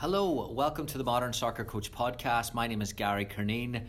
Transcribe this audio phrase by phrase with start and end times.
[0.00, 2.54] Hello, welcome to the Modern Soccer Coach podcast.
[2.54, 3.84] My name is Gary Curneen.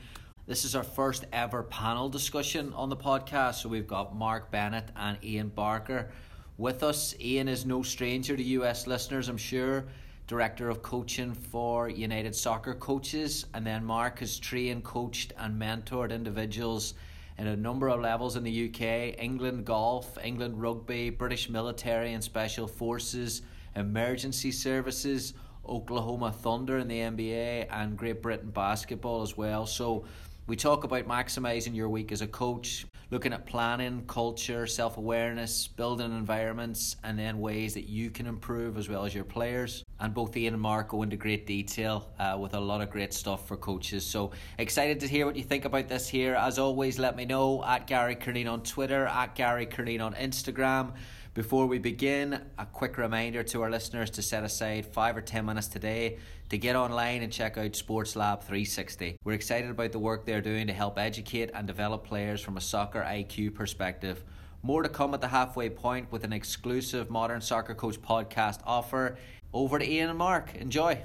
[0.47, 3.61] This is our first ever panel discussion on the podcast.
[3.61, 6.09] So we've got Mark Bennett and Ian Barker
[6.57, 7.13] with us.
[7.21, 9.85] Ian is no stranger to US listeners, I'm sure.
[10.25, 13.45] Director of coaching for United Soccer Coaches.
[13.53, 16.95] And then Mark has trained, coached, and mentored individuals
[17.37, 22.23] in a number of levels in the UK England golf, England rugby, British military and
[22.23, 23.43] special forces,
[23.75, 25.35] emergency services.
[25.69, 29.65] Oklahoma Thunder in the NBA and Great Britain basketball as well.
[29.65, 30.05] So
[30.49, 35.67] we talk about maximizing your week as a coach, looking at planning, culture, self awareness,
[35.67, 39.83] building environments, and then ways that you can improve as well as your players.
[39.99, 43.13] And both Ian and Mark go into great detail uh, with a lot of great
[43.13, 44.03] stuff for coaches.
[44.03, 46.33] So excited to hear what you think about this here.
[46.33, 50.93] As always, let me know at Gary Curneen on Twitter, at Gary Curneen on Instagram.
[51.39, 55.45] Before we begin, a quick reminder to our listeners to set aside five or ten
[55.45, 56.17] minutes today
[56.49, 59.15] to get online and check out Sports Lab 360.
[59.23, 62.59] We're excited about the work they're doing to help educate and develop players from a
[62.59, 64.21] soccer IQ perspective.
[64.63, 69.15] More to come at the halfway point with an exclusive Modern Soccer Coach podcast offer.
[69.53, 70.53] Over to Ian and Mark.
[70.55, 71.01] Enjoy.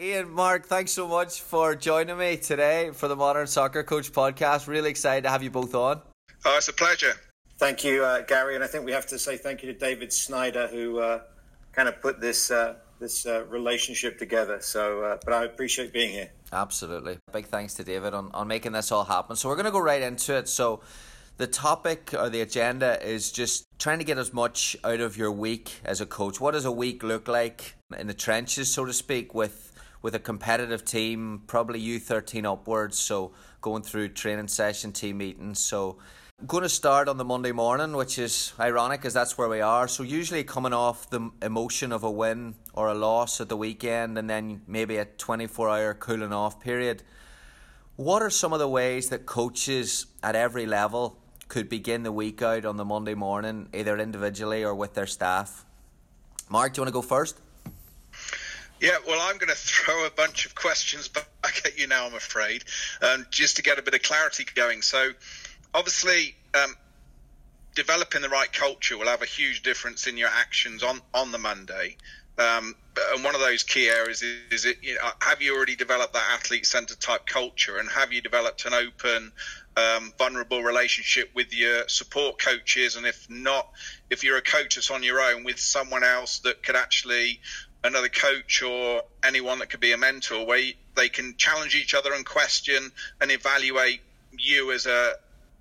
[0.00, 4.66] Ian, Mark, thanks so much for joining me today for the Modern Soccer Coach podcast.
[4.66, 6.02] Really excited to have you both on.
[6.44, 7.14] Oh, it's a pleasure.
[7.58, 10.12] Thank you, uh, Gary, and I think we have to say thank you to David
[10.12, 11.20] Snyder, who uh,
[11.72, 14.58] kind of put this uh, this uh, relationship together.
[14.60, 16.30] So, uh, but I appreciate being here.
[16.52, 19.36] Absolutely, big thanks to David on, on making this all happen.
[19.36, 20.48] So we're going to go right into it.
[20.50, 20.82] So,
[21.38, 25.32] the topic or the agenda is just trying to get as much out of your
[25.32, 26.38] week as a coach.
[26.38, 29.72] What does a week look like in the trenches, so to speak, with
[30.02, 32.98] with a competitive team, probably U thirteen upwards.
[32.98, 33.32] So
[33.62, 35.58] going through training session, team meetings.
[35.58, 35.96] So
[36.44, 39.88] going to start on the Monday morning, which is ironic because that's where we are.
[39.88, 44.18] So, usually coming off the emotion of a win or a loss at the weekend,
[44.18, 47.02] and then maybe a 24 hour cooling off period.
[47.96, 51.16] What are some of the ways that coaches at every level
[51.48, 55.64] could begin the week out on the Monday morning, either individually or with their staff?
[56.50, 57.40] Mark, do you want to go first?
[58.78, 62.14] Yeah, well, I'm going to throw a bunch of questions back at you now, I'm
[62.14, 62.64] afraid,
[63.00, 64.82] um, just to get a bit of clarity going.
[64.82, 65.12] So,
[65.76, 66.74] obviously, um,
[67.74, 71.38] developing the right culture will have a huge difference in your actions on, on the
[71.38, 71.96] Monday.
[72.38, 72.74] Um,
[73.12, 76.14] and one of those key areas is, is it, you know, have you already developed
[76.14, 79.32] that athlete centered type culture and have you developed an open,
[79.76, 82.96] um, vulnerable relationship with your support coaches?
[82.96, 83.68] And if not,
[84.10, 87.40] if you're a coach that's on your own with someone else that could actually,
[87.84, 90.62] another coach or anyone that could be a mentor, where
[90.94, 94.00] they can challenge each other and question and evaluate
[94.38, 95.14] you as a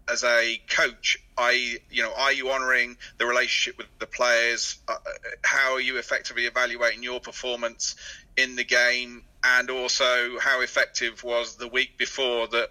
[0.10, 4.78] as a coach, I, you know, are you honouring the relationship with the players?
[4.88, 4.96] Uh,
[5.44, 7.96] how are you effectively evaluating your performance
[8.38, 9.24] in the game?
[9.44, 12.70] And also, how effective was the week before that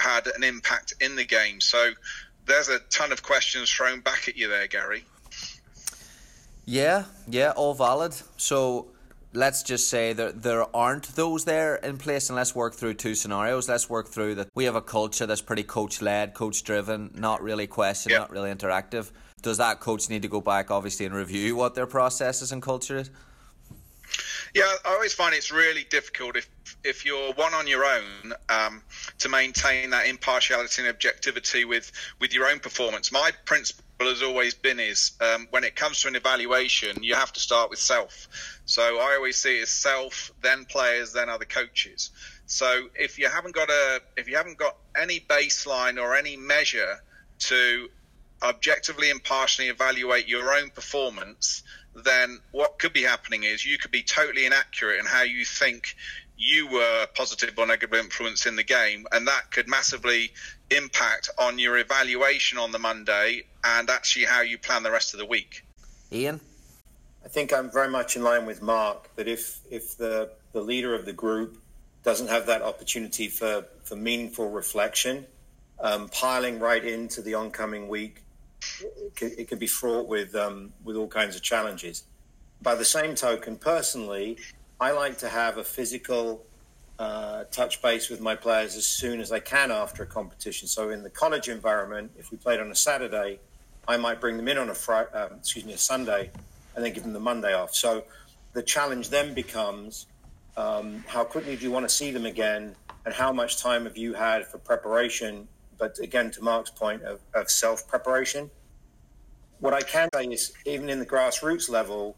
[0.00, 1.60] had an impact in the game?
[1.60, 1.90] So,
[2.46, 5.04] there's a ton of questions thrown back at you there, Gary.
[6.64, 8.14] Yeah, yeah, all valid.
[8.36, 8.88] So,
[9.36, 13.14] let's just say that there aren't those there in place and let's work through two
[13.14, 13.68] scenarios.
[13.68, 17.42] Let's work through that we have a culture that's pretty coach led coach driven not
[17.42, 18.20] really question yep.
[18.22, 19.10] not really interactive.
[19.42, 22.96] Does that coach need to go back obviously and review what their processes and culture
[22.96, 23.10] is
[24.56, 26.48] yeah i always find it's really difficult if
[26.82, 28.82] if you're one on your own um,
[29.18, 34.54] to maintain that impartiality and objectivity with with your own performance my principle has always
[34.54, 38.28] been is um, when it comes to an evaluation, you have to start with self.
[38.66, 42.10] So I always see it as self, then players, then other coaches.
[42.46, 47.00] So if you haven't got a, if you haven't got any baseline or any measure
[47.38, 47.88] to
[48.42, 51.62] objectively impartially evaluate your own performance,
[52.04, 55.96] then what could be happening is you could be totally inaccurate in how you think
[56.38, 60.32] you were a positive or negative influence in the game, and that could massively
[60.70, 65.18] impact on your evaluation on the Monday and actually how you plan the rest of
[65.18, 65.64] the week.
[66.12, 66.40] Ian?
[67.24, 70.94] I think I'm very much in line with Mark that if if the, the leader
[70.94, 71.58] of the group
[72.04, 75.26] doesn't have that opportunity for, for meaningful reflection,
[75.80, 78.22] um, piling right into the oncoming week,
[78.80, 82.04] it could, it could be fraught with um, with all kinds of challenges.
[82.62, 84.38] by the same token, personally,
[84.80, 86.44] I like to have a physical
[86.98, 90.66] uh, touch base with my players as soon as I can after a competition.
[90.66, 93.38] So in the college environment, if we played on a Saturday,
[93.86, 96.30] I might bring them in on a Friday, um, excuse me, a Sunday,
[96.74, 97.74] and then give them the Monday off.
[97.74, 98.04] So
[98.52, 100.06] the challenge then becomes
[100.56, 102.74] um, how quickly do you want to see them again,
[103.04, 105.46] and how much time have you had for preparation?
[105.78, 108.50] But again, to Mark's point of, of self preparation,
[109.60, 112.16] what I can say is even in the grassroots level,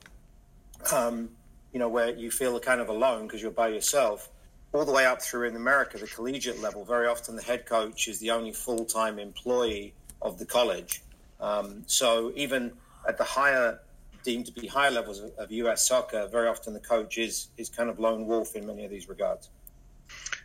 [0.93, 1.31] um,
[1.73, 4.31] you know, where you feel kind of alone because you're by yourself,
[4.73, 8.09] all the way up through in America, the collegiate level, very often the head coach
[8.09, 11.03] is the only full time employee of the college.
[11.41, 12.73] Um, so even
[13.09, 13.81] at the higher,
[14.25, 17.69] deemed to be higher levels of, of, US soccer, very often the coach is, is
[17.69, 19.51] kind of lone wolf in many of these regards.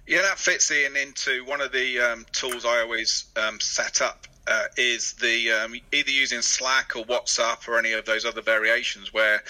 [0.05, 4.27] Yeah, that fits in into one of the um, tools I always um, set up
[4.47, 9.13] uh, is the um, either using Slack or WhatsApp or any of those other variations
[9.13, 9.41] where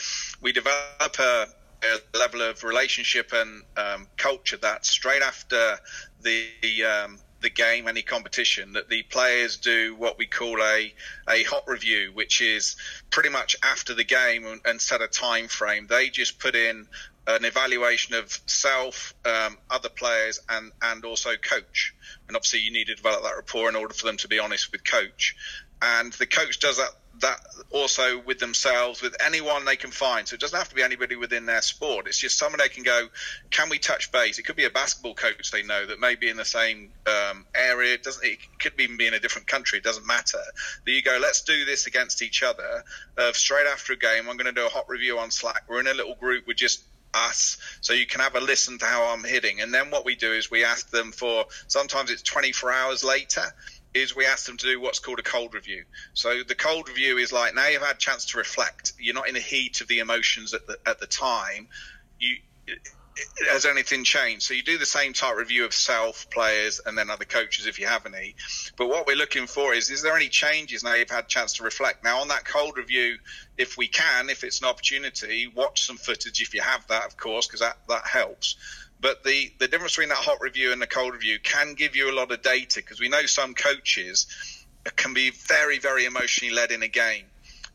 [0.42, 1.48] we develop a,
[1.84, 5.78] a level of relationship and um, culture that straight after
[6.22, 10.94] the um, the game, any competition, that the players do what we call a
[11.30, 12.76] a hot review, which is
[13.10, 15.88] pretty much after the game and, and set a time frame.
[15.88, 16.88] They just put in
[17.28, 21.94] an evaluation of self, um, other players, and and also coach.
[22.28, 24.72] And obviously, you need to develop that rapport in order for them to be honest
[24.72, 25.36] with coach.
[25.82, 26.92] And the coach does that
[27.22, 27.40] that
[27.72, 30.28] also with themselves, with anyone they can find.
[30.28, 32.08] So it doesn't have to be anybody within their sport.
[32.08, 33.08] It's just someone they can go,
[33.52, 34.40] can we touch base?
[34.40, 37.46] It could be a basketball coach they know that may be in the same um,
[37.54, 37.94] area.
[37.94, 38.26] It doesn't.
[38.26, 39.78] It could even be in a different country.
[39.78, 40.40] It doesn't matter.
[40.86, 42.84] That you go, let's do this against each other.
[43.18, 45.64] Uh, straight after a game, I'm going to do a hot review on Slack.
[45.70, 46.46] We're in a little group.
[46.48, 49.62] We're just us so you can have a listen to how I'm hitting.
[49.62, 53.44] And then what we do is we ask them for sometimes it's 24 hours later
[53.94, 55.84] is we ask them to do what's called a cold review.
[56.14, 58.94] So the cold review is like now you've had a chance to reflect.
[58.98, 61.68] You're not in the heat of the emotions at the at the time.
[62.20, 62.38] You
[63.50, 64.44] has anything changed?
[64.44, 67.80] So you do the same type review of self, players, and then other coaches if
[67.80, 68.36] you have any.
[68.78, 71.54] But what we're looking for is, is there any changes now you've had a chance
[71.54, 72.04] to reflect?
[72.04, 73.18] Now on that cold review,
[73.58, 77.18] if we can, if it's an opportunity, watch some footage if you have that, of
[77.18, 78.56] course, because that, that helps.
[79.00, 82.10] But the, the difference between that hot review and the cold review can give you
[82.10, 84.28] a lot of data because we know some coaches
[84.96, 87.26] can be very, very emotionally led in a game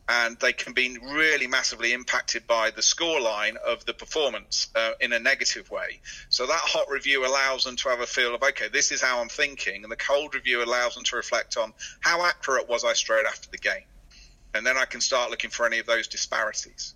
[0.09, 5.13] and they can be really massively impacted by the scoreline of the performance uh, in
[5.13, 6.01] a negative way.
[6.29, 9.21] So that hot review allows them to have a feel of, okay, this is how
[9.21, 12.93] I'm thinking, and the cold review allows them to reflect on how accurate was I
[12.93, 13.85] straight after the game,
[14.55, 16.95] and then I can start looking for any of those disparities.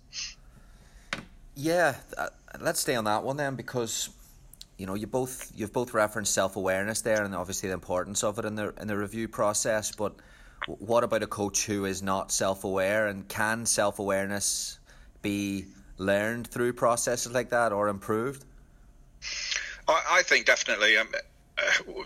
[1.54, 2.30] Yeah, uh,
[2.60, 4.10] let's stay on that one then, because
[4.76, 8.40] you know you both you've both referenced self awareness there, and obviously the importance of
[8.40, 10.16] it in the in the review process, but
[10.66, 14.78] what about a coach who is not self aware and can self awareness
[15.22, 15.66] be
[15.98, 18.44] learned through processes like that or improved?
[19.88, 20.96] I, I think definitely.
[20.96, 21.08] Um,
[21.56, 21.62] uh,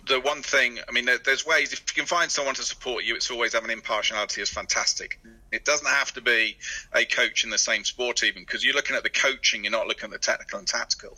[0.06, 1.72] the one thing, I mean, there's ways.
[1.72, 5.18] If you can find someone to support you, it's always having impartiality is fantastic.
[5.50, 6.58] It doesn't have to be
[6.92, 9.86] a coach in the same sport, even because you're looking at the coaching, you're not
[9.86, 11.16] looking at the technical and tactical.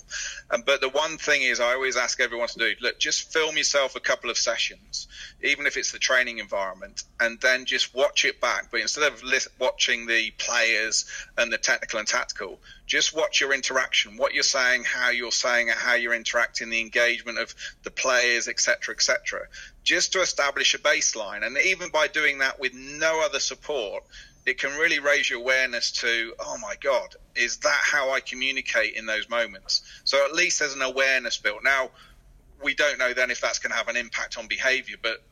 [0.50, 3.56] Um, but the one thing is, I always ask everyone to do: look, just film
[3.56, 5.08] yourself a couple of sessions,
[5.42, 8.70] even if it's the training environment, and then just watch it back.
[8.70, 9.22] But instead of
[9.58, 11.06] watching the players
[11.36, 15.68] and the technical and tactical, just watch your interaction, what you're saying, how you're saying
[15.68, 19.46] it, how you're interacting, the engagement of the players, etc., etc.
[19.82, 24.04] Just to establish a baseline, and even by doing that with no other support,
[24.46, 28.94] it can really raise your awareness to, oh my God, is that how I communicate
[28.94, 29.82] in those moments?
[30.04, 31.62] So at least there's an awareness built.
[31.62, 31.90] Now,
[32.62, 35.22] we don't know then if that's going to have an impact on behavior, but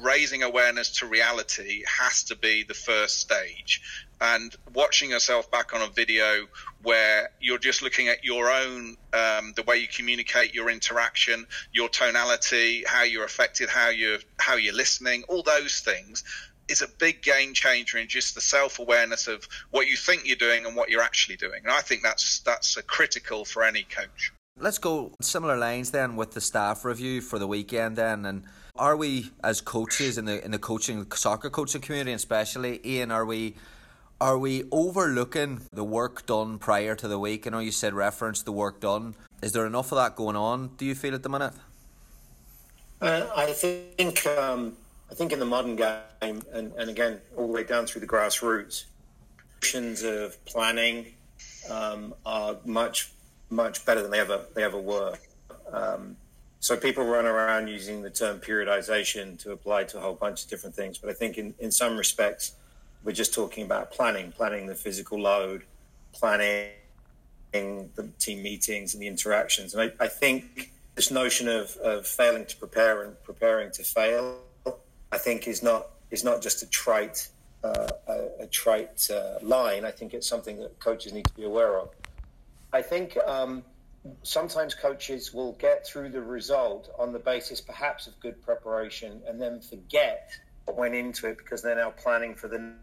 [0.00, 3.80] raising awareness to reality has to be the first stage.
[4.20, 6.46] And watching yourself back on a video
[6.82, 11.88] where you're just looking at your own, um, the way you communicate, your interaction, your
[11.88, 16.24] tonality, how you're affected, how you're how you're listening, all those things
[16.68, 20.36] is a big game changer in just the self awareness of what you think you're
[20.36, 21.60] doing and what you're actually doing.
[21.62, 24.32] And I think that's that's critical for any coach.
[24.60, 28.42] Let's go similar lines then with the staff review for the weekend then and
[28.74, 33.24] are we as coaches in the in the coaching soccer coaching community especially Ian are
[33.24, 33.54] we
[34.20, 37.46] are we overlooking the work done prior to the week?
[37.46, 39.14] I know you said reference the work done.
[39.42, 40.70] Is there enough of that going on?
[40.76, 41.52] Do you feel at the minute?
[43.00, 44.76] Uh, I think um,
[45.10, 48.06] I think in the modern game, and, and again all the way down through the
[48.06, 48.84] grassroots,
[49.56, 51.06] options of planning
[51.70, 53.12] um, are much
[53.50, 55.14] much better than they ever they ever were.
[55.72, 56.16] Um,
[56.60, 60.50] so people run around using the term periodization to apply to a whole bunch of
[60.50, 60.98] different things.
[60.98, 62.56] But I think in, in some respects,
[63.04, 65.62] we're just talking about planning, planning the physical load,
[66.12, 66.70] planning
[67.52, 69.74] the team meetings and the interactions.
[69.74, 74.38] And I, I think this notion of, of failing to prepare and preparing to fail,
[75.12, 77.28] I think is not is not just a trite
[77.64, 79.84] uh, a, a, trite uh, line.
[79.84, 81.90] I think it's something that coaches need to be aware of.
[82.72, 83.64] I think um,
[84.22, 89.40] sometimes coaches will get through the result on the basis perhaps of good preparation and
[89.40, 90.30] then forget
[90.64, 92.74] what went into it because they're now planning for the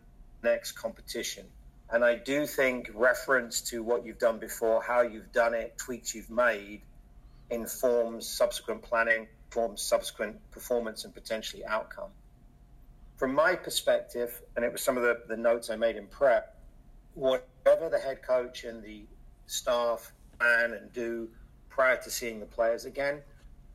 [0.44, 1.46] next competition.
[1.92, 6.16] And I do think reference to what you've done before, how you've done it, tweaks
[6.16, 6.82] you've made,
[7.52, 12.10] informs subsequent planning, forms subsequent performance and potentially outcome.
[13.16, 16.60] From my perspective, and it was some of the, the notes I made in prep,
[17.14, 19.06] whatever the head coach and the
[19.48, 21.30] staff plan and do
[21.70, 23.22] prior to seeing the players again,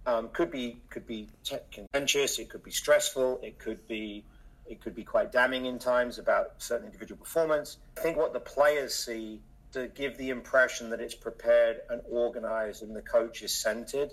[0.05, 1.29] um, could be could be
[1.73, 2.39] contentious.
[2.39, 3.41] It could be stressful.
[3.43, 4.25] It could be
[4.67, 7.79] it could be quite damning in times about certain individual performance.
[7.97, 9.41] I think what the players see
[9.73, 14.13] to give the impression that it's prepared and organized and the coach is centered.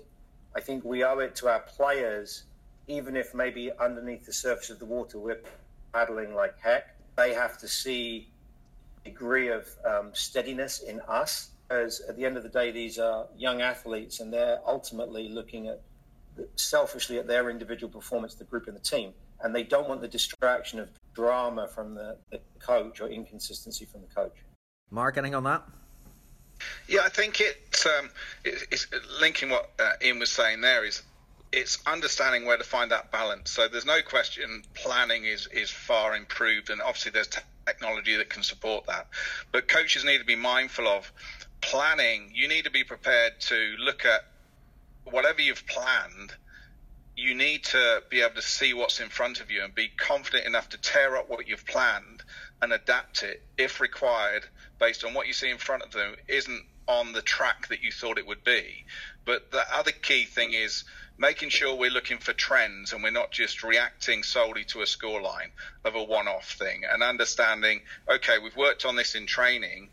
[0.58, 2.42] I think we owe it to our players,
[2.88, 5.40] even if maybe underneath the surface of the water we're
[5.92, 6.96] paddling like heck.
[7.16, 8.28] They have to see
[9.04, 11.50] a degree of um, steadiness in us.
[11.70, 15.68] As at the end of the day, these are young athletes, and they're ultimately looking
[15.68, 15.80] at
[16.56, 20.08] selfishly at their individual performance, the group and the team and they don't want the
[20.08, 24.34] distraction of drama from the, the coach or inconsistency from the coach.
[24.90, 25.62] Mark, anything on that?
[26.88, 28.10] Yeah, I think it, um,
[28.44, 28.86] it it's
[29.20, 31.02] linking what uh, Ian was saying there is
[31.52, 33.50] it's understanding where to find that balance.
[33.50, 37.30] So there's no question planning is is far improved, and obviously there's
[37.66, 39.08] technology that can support that.
[39.52, 41.12] But coaches need to be mindful of
[41.60, 42.30] planning.
[42.32, 44.20] You need to be prepared to look at
[45.04, 46.34] whatever you've planned
[47.18, 50.46] you need to be able to see what's in front of you and be confident
[50.46, 52.17] enough to tear up what you've planned
[52.60, 54.44] and adapt it if required
[54.78, 57.92] based on what you see in front of them isn't on the track that you
[57.92, 58.84] thought it would be.
[59.24, 60.84] But the other key thing is
[61.18, 65.50] making sure we're looking for trends and we're not just reacting solely to a scoreline
[65.84, 69.90] of a one off thing and understanding, okay, we've worked on this in training.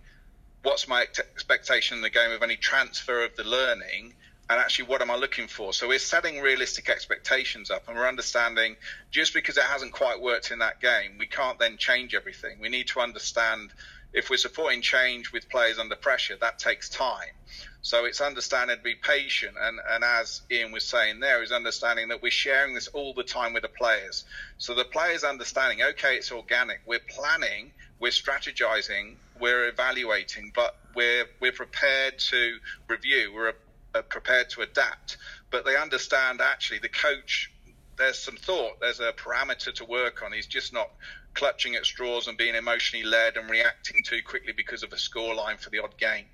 [0.64, 4.14] What's my expectation in the game of any transfer of the learning?
[4.50, 5.74] And actually what am I looking for?
[5.74, 8.76] So we're setting realistic expectations up and we're understanding
[9.12, 12.60] just because it hasn't quite worked in that game, we can't then change everything.
[12.62, 13.72] We need to understand
[14.14, 17.34] if we're supporting change with players under pressure, that takes time.
[17.82, 22.08] So it's understanding to be patient and, and as Ian was saying there is understanding
[22.10, 24.26] that we're sharing this all the time with the players.
[24.58, 26.82] So the players understanding, okay, it's organic.
[26.86, 33.32] We're planning, we're strategizing, we're evaluating, but we're we're prepared to review.
[33.36, 33.54] We're
[33.96, 35.18] are prepared to adapt,
[35.52, 37.52] but they understand actually the coach.
[37.98, 38.80] There's some thought.
[38.82, 40.34] There's a parameter to work on.
[40.34, 40.92] He's just not
[41.34, 45.60] clutching at straws and being emotionally led and reacting too quickly because of a scoreline
[45.60, 46.26] for the odd game.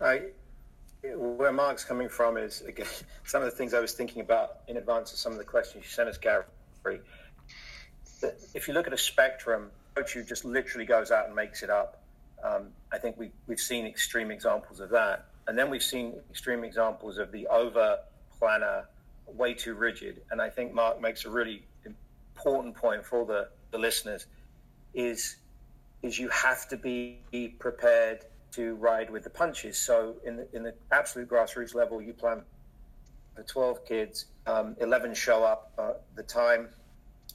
[0.00, 0.22] I,
[1.02, 2.86] where Mark's coming from is again
[3.24, 5.84] some of the things I was thinking about in advance of some of the questions
[5.84, 6.44] you sent us, Gary.
[8.54, 11.70] If you look at a spectrum, coach who just literally goes out and makes it
[11.70, 12.02] up.
[12.44, 15.26] Um, I think we, we've seen extreme examples of that.
[15.48, 17.98] And then we've seen extreme examples of the over
[18.38, 18.84] planner,
[19.26, 20.22] way too rigid.
[20.30, 21.62] And I think Mark makes a really
[22.36, 24.26] important point for all the, the listeners
[24.94, 25.36] is
[26.02, 27.20] is you have to be
[27.60, 29.78] prepared to ride with the punches.
[29.78, 32.42] So in the in the absolute grassroots level, you plan
[33.34, 36.68] for 12 kids, um, 11 show up uh, the time,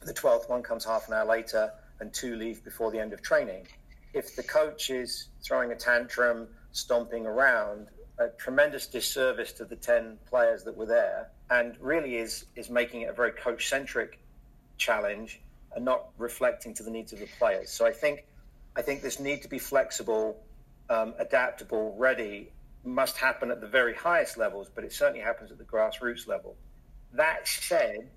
[0.04, 3.22] the 12th one comes half an hour later, and two leave before the end of
[3.22, 3.68] training.
[4.14, 7.88] If the coach is throwing a tantrum, stomping around,
[8.20, 13.02] a tremendous disservice to the 10 players that were there and really is, is making
[13.02, 14.20] it a very coach centric
[14.78, 15.42] challenge
[15.76, 17.70] and not reflecting to the needs of the players.
[17.70, 18.26] So I think,
[18.76, 20.44] I think this need to be flexible,
[20.90, 22.52] um, adaptable, ready
[22.84, 26.56] must happen at the very highest levels, but it certainly happens at the grassroots level.
[27.14, 28.10] That said,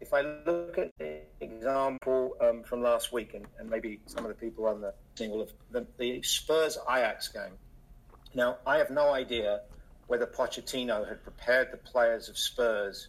[0.00, 4.28] if I look at the example um, from last week, and, and, maybe some of
[4.28, 4.92] the people on the
[5.40, 7.52] of the, the Spurs Ajax game,
[8.36, 9.62] now, I have no idea
[10.08, 13.08] whether Pochettino had prepared the players of Spurs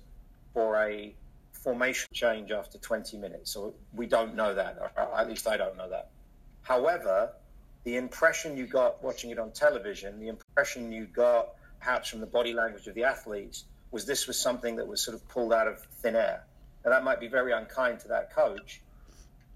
[0.53, 1.13] for a
[1.51, 3.51] formation change after 20 minutes.
[3.51, 6.11] So we don't know that, or at least I don't know that.
[6.61, 7.33] However,
[7.83, 12.25] the impression you got watching it on television, the impression you got perhaps from the
[12.25, 15.67] body language of the athletes, was this was something that was sort of pulled out
[15.67, 16.45] of thin air.
[16.85, 18.81] Now, that might be very unkind to that coach,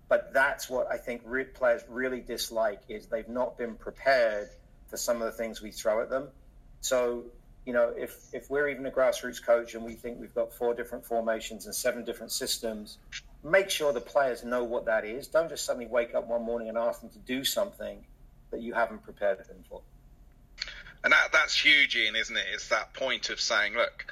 [0.09, 1.23] but that's what I think
[1.53, 4.49] players really dislike is they've not been prepared
[4.91, 6.27] for some of the things we throw at them.
[6.81, 7.23] So,
[7.65, 10.75] you know, if, if we're even a grassroots coach and we think we've got four
[10.75, 12.99] different formations and seven different systems,
[13.43, 15.27] make sure the players know what that is.
[15.27, 18.05] Don't just suddenly wake up one morning and ask them to do something
[18.51, 19.81] that you haven't prepared them for.
[21.03, 22.43] And that, that's huge, Ian, isn't it?
[22.53, 24.05] It's that point of saying, look,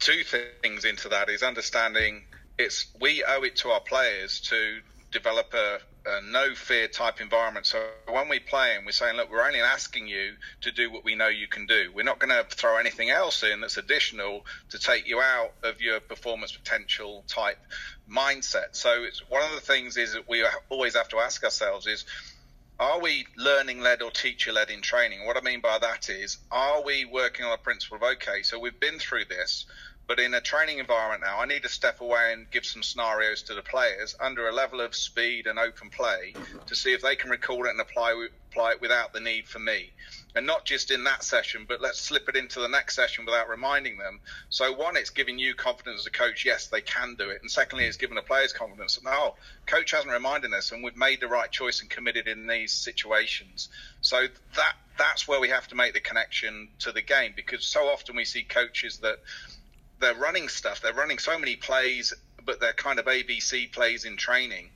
[0.00, 2.22] two things into that is understanding
[2.58, 4.78] it's we owe it to our players to
[5.12, 7.66] develop a, a no fear type environment.
[7.66, 10.32] So when we play them, we're saying, look, we're only asking you
[10.62, 11.90] to do what we know you can do.
[11.94, 15.80] We're not going to throw anything else in that's additional to take you out of
[15.80, 17.58] your performance potential type
[18.10, 18.72] mindset.
[18.72, 22.04] So it's one of the things is that we always have to ask ourselves is
[22.78, 25.26] are we learning led or teacher led in training?
[25.26, 28.58] What I mean by that is, are we working on the principle of, okay, so
[28.58, 29.64] we've been through this,
[30.06, 33.42] but in a training environment now, I need to step away and give some scenarios
[33.44, 36.34] to the players under a level of speed and open play
[36.66, 39.58] to see if they can recall it and apply, apply it without the need for
[39.58, 39.92] me
[40.36, 43.48] and not just in that session, but let's slip it into the next session without
[43.48, 44.20] reminding them.
[44.50, 47.50] So one, it's giving you confidence as a coach, yes, they can do it, and
[47.50, 49.34] secondly, it's giving the players confidence that no,
[49.64, 53.70] coach hasn't reminded us, and we've made the right choice and committed in these situations.
[54.02, 57.86] So that that's where we have to make the connection to the game because so
[57.88, 59.18] often we see coaches that
[60.00, 62.12] they're running stuff, they're running so many plays,
[62.44, 64.70] but they're kind of ABC plays in training.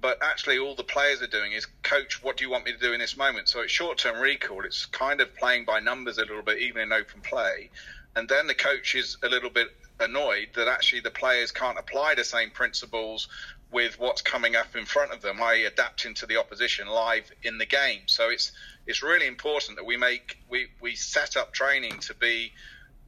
[0.00, 2.78] But actually all the players are doing is coach what do you want me to
[2.78, 3.48] do in this moment?
[3.48, 4.64] So it's short-term recall.
[4.64, 7.70] It's kind of playing by numbers a little bit even in open play.
[8.16, 9.68] And then the coach is a little bit
[10.00, 13.28] annoyed that actually the players can't apply the same principles
[13.70, 15.64] with what's coming up in front of them i.e.
[15.64, 18.00] adapting to the opposition live in the game.
[18.06, 18.52] So it's
[18.86, 22.52] it's really important that we make we we set up training to be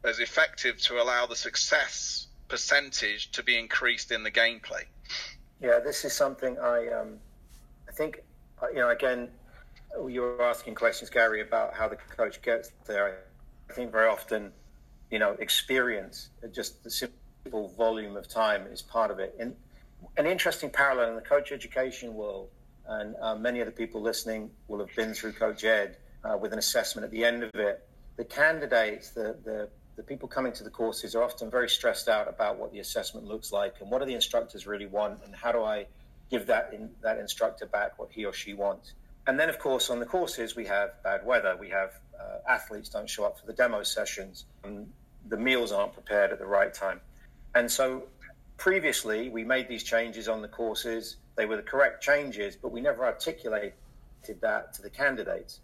[0.04, 4.84] as effective to allow the success percentage to be increased in the gameplay
[5.62, 7.18] yeah, this is something I um,
[7.88, 8.22] I think
[8.60, 8.90] uh, you know.
[8.90, 9.28] Again,
[10.08, 13.20] you were asking questions, Gary, about how the coach gets there.
[13.70, 14.52] I think very often,
[15.10, 19.36] you know, experience, just the simple volume of time is part of it.
[19.38, 19.54] And
[20.16, 22.48] an interesting parallel in the coach education world,
[22.88, 26.52] and uh, many of the people listening will have been through Coach Ed uh, with
[26.52, 27.86] an assessment at the end of it.
[28.16, 32.28] The candidates, the the the people coming to the courses are often very stressed out
[32.28, 35.52] about what the assessment looks like and what do the instructors really want and how
[35.52, 35.86] do I
[36.30, 38.94] give that in, that instructor back what he or she wants.
[39.26, 41.56] And then, of course, on the courses we have bad weather.
[41.60, 44.46] We have uh, athletes don't show up for the demo sessions.
[44.64, 44.90] And
[45.28, 47.00] the meals aren't prepared at the right time.
[47.54, 48.04] And so,
[48.56, 51.16] previously, we made these changes on the courses.
[51.36, 53.74] They were the correct changes, but we never articulated
[54.40, 55.60] that to the candidates.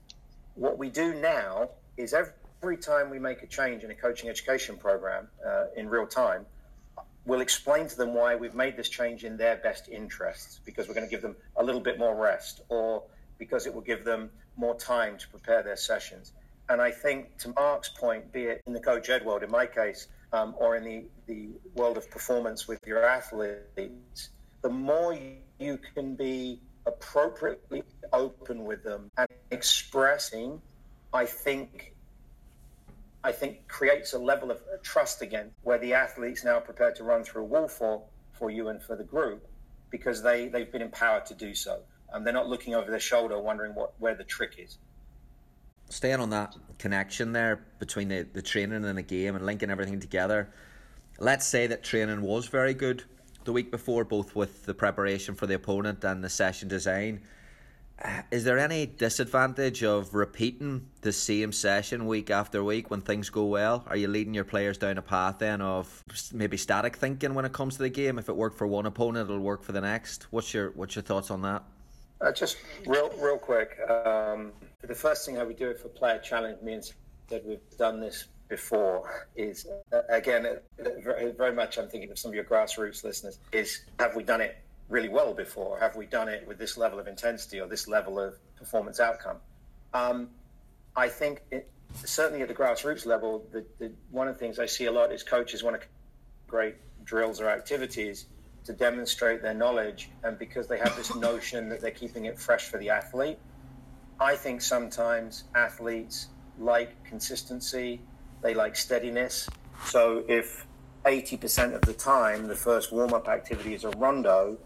[0.55, 4.29] What we do now is every every time we make a change in a coaching
[4.29, 6.45] education program uh, in real time,
[7.25, 10.95] we'll explain to them why we've made this change in their best interests because we're
[10.95, 13.03] going to give them a little bit more rest or
[13.39, 16.33] because it will give them more time to prepare their sessions.
[16.69, 19.67] And I think to Mark's point, be it in the coach ed world, in my
[19.67, 24.31] case, um, or in the, the world of performance with your athletes,
[24.63, 25.17] the more
[25.59, 30.61] you can be appropriately open with them and expressing,
[31.13, 31.95] I think
[33.29, 37.05] I think creates a level of trust again, where the athletes now are prepared to
[37.05, 39.47] run through a wall for, for you and for the group
[39.91, 41.83] because they, they've been empowered to do so.
[42.11, 44.79] And they're not looking over their shoulder wondering what where the trick is.
[45.91, 50.01] Staying on that connection there between the, the training and the game and linking everything
[50.01, 50.49] together,
[51.19, 53.05] let's say that training was very good
[53.45, 57.21] the week before, both with the preparation for the opponent and the session design
[58.31, 63.47] is there any disadvantage of repeating the same session week after week when things go
[63.47, 63.85] well?
[63.89, 67.53] Are you leading your players down a path then of maybe static thinking when it
[67.53, 68.19] comes to the game?
[68.19, 70.27] If it worked for one opponent, it'll work for the next.
[70.31, 71.65] What's your what's your thoughts on that?
[72.21, 73.79] Uh, just real real quick.
[73.89, 76.93] Um, the first thing I would do if a player challenged me and
[77.29, 82.31] said we've done this before is uh, again uh, very much I'm thinking of some
[82.31, 84.57] of your grassroots listeners is have we done it
[84.89, 85.79] really well before?
[85.79, 89.37] Have we done it with this level of intensity or this level of performance outcome?
[89.93, 90.31] Um,
[90.97, 91.71] I think it,
[92.05, 95.13] certainly at the grassroots level, the, the, one of the things I see a lot
[95.13, 95.87] is coaches want to
[96.47, 98.27] create drills or activities
[98.65, 102.69] to demonstrate their knowledge, and because they have this notion that they're keeping it fresh
[102.69, 103.39] for the athlete.
[104.21, 106.27] I think sometimes athletes
[106.59, 108.01] like consistency,
[108.43, 109.49] they like steadiness.
[109.85, 110.67] So if
[111.05, 114.59] 80% of the time the first warm up activity is a rondo,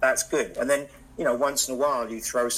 [0.00, 0.56] that's good.
[0.56, 2.48] And then, you know, once in a while you throw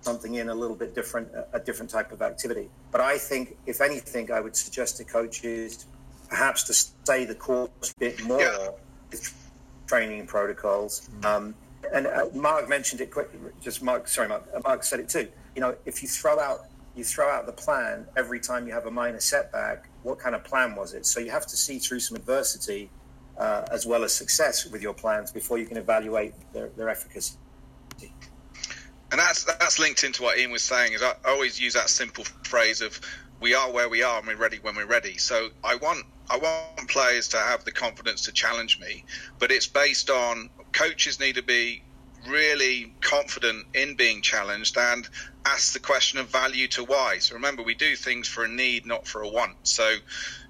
[0.00, 2.68] something in a little bit different, a different type of activity.
[2.90, 5.86] But I think, if anything, I would suggest to coaches
[6.28, 8.68] perhaps to stay the course a bit more yeah.
[9.10, 9.52] with
[9.86, 11.08] training protocols.
[11.20, 11.26] Mm-hmm.
[11.26, 11.54] Um,
[11.92, 13.30] and uh, Mark mentioned it quick.
[13.60, 14.48] Just Mark, sorry, Mark.
[14.54, 15.28] Uh, Mark said it too.
[15.54, 18.86] You know, if you throw out you throw out the plan every time you have
[18.86, 21.06] a minor setback, what kind of plan was it?
[21.06, 22.90] So you have to see through some adversity
[23.38, 27.36] uh, as well as success with your plans before you can evaluate their, their efficacy.
[29.10, 30.94] And that's that's linked into what Ian was saying.
[30.94, 32.98] Is I always use that simple phrase of
[33.40, 36.38] "we are where we are and we're ready when we're ready." So I want I
[36.38, 39.04] want players to have the confidence to challenge me,
[39.38, 41.82] but it's based on coaches need to be
[42.26, 45.08] really confident in being challenged and
[45.44, 47.18] ask the question of value to why.
[47.18, 49.56] So remember, we do things for a need, not for a want.
[49.64, 49.96] So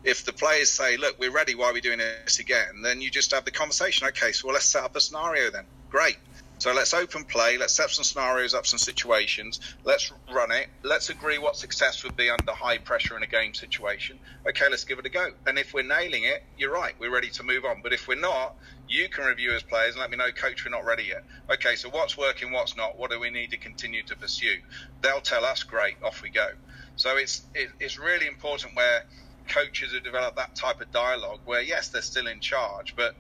[0.04, 1.54] if the players say, "Look, we're ready.
[1.54, 4.06] Why are we doing this again?" Then you just have the conversation.
[4.08, 5.66] Okay, so well, let's set up a scenario then.
[5.90, 6.18] Great.
[6.62, 7.58] So let's open play.
[7.58, 9.58] Let's set some scenarios up, some situations.
[9.82, 10.68] Let's run it.
[10.84, 14.20] Let's agree what success would be under high pressure in a game situation.
[14.48, 15.26] Okay, let's give it a go.
[15.44, 16.94] And if we're nailing it, you're right.
[17.00, 17.82] We're ready to move on.
[17.82, 18.54] But if we're not,
[18.86, 21.24] you can review as players and let me know, coach, we're not ready yet.
[21.52, 22.96] Okay, so what's working, what's not?
[22.96, 24.58] What do we need to continue to pursue?
[25.00, 26.46] They'll tell us, great, off we go.
[26.94, 29.02] So it's it, it's really important where
[29.48, 33.14] coaches have developed that type of dialogue where yes, they're still in charge, but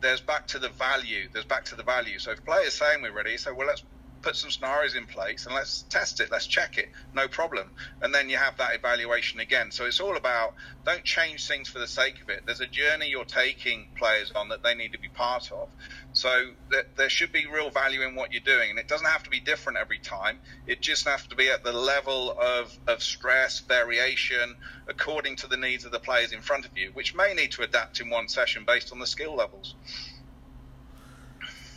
[0.00, 1.28] there's back to the value.
[1.32, 2.18] There's back to the value.
[2.18, 3.84] So if players saying we're ready, so well let's
[4.26, 7.70] put some scenarios in place and let's test it, let's check it, no problem.
[8.02, 9.70] And then you have that evaluation again.
[9.70, 12.42] So it's all about don't change things for the sake of it.
[12.44, 15.68] There's a journey you're taking players on that they need to be part of.
[16.12, 19.22] So th- there should be real value in what you're doing, and it doesn't have
[19.22, 20.40] to be different every time.
[20.66, 24.56] It just has to be at the level of, of stress, variation,
[24.88, 27.62] according to the needs of the players in front of you, which may need to
[27.62, 29.76] adapt in one session based on the skill levels.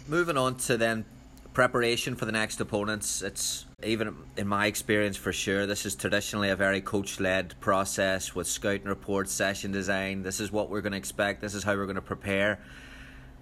[0.07, 1.05] Moving on to then
[1.53, 3.21] preparation for the next opponents.
[3.21, 5.65] It's even in my experience for sure.
[5.65, 10.21] This is traditionally a very coach-led process with scouting reports, session design.
[10.23, 11.41] This is what we're going to expect.
[11.41, 12.59] This is how we're going to prepare.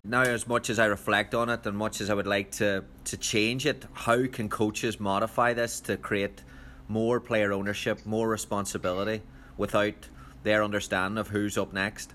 [0.04, 2.86] Now, as much as I reflect on it, and much as I would like to
[3.06, 6.44] to change it, how can coaches modify this to create
[6.88, 9.22] more player ownership, more responsibility,
[9.58, 10.08] without
[10.44, 12.14] their understanding of who's up next?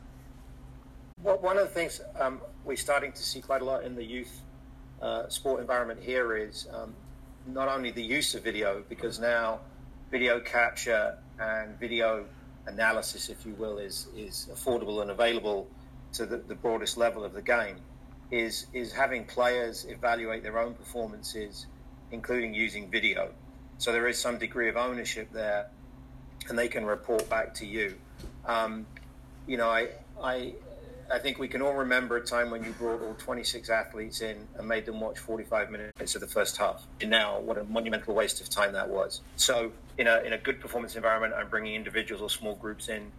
[1.22, 4.04] Well, one of the things um, we're starting to see quite a lot in the
[4.04, 4.40] youth
[5.02, 6.94] uh, sport environment here is um,
[7.46, 9.60] not only the use of video, because now
[10.10, 12.24] video capture and video
[12.66, 15.66] analysis, if you will, is, is affordable and available
[16.12, 17.76] to the, the broadest level of the game,
[18.30, 21.66] is, is having players evaluate their own performances,
[22.12, 23.30] including using video.
[23.78, 25.68] So there is some degree of ownership there,
[26.48, 27.94] and they can report back to you.
[28.46, 28.86] Um,
[29.46, 29.88] you know, I,
[30.22, 30.54] I
[31.12, 34.48] I think we can all remember a time when you brought all 26 athletes in
[34.56, 36.86] and made them watch 45 minutes of the first half.
[37.02, 39.20] And now, what a monumental waste of time that was.
[39.36, 43.12] So, in a, in a good performance environment, I'm bringing individuals or small groups in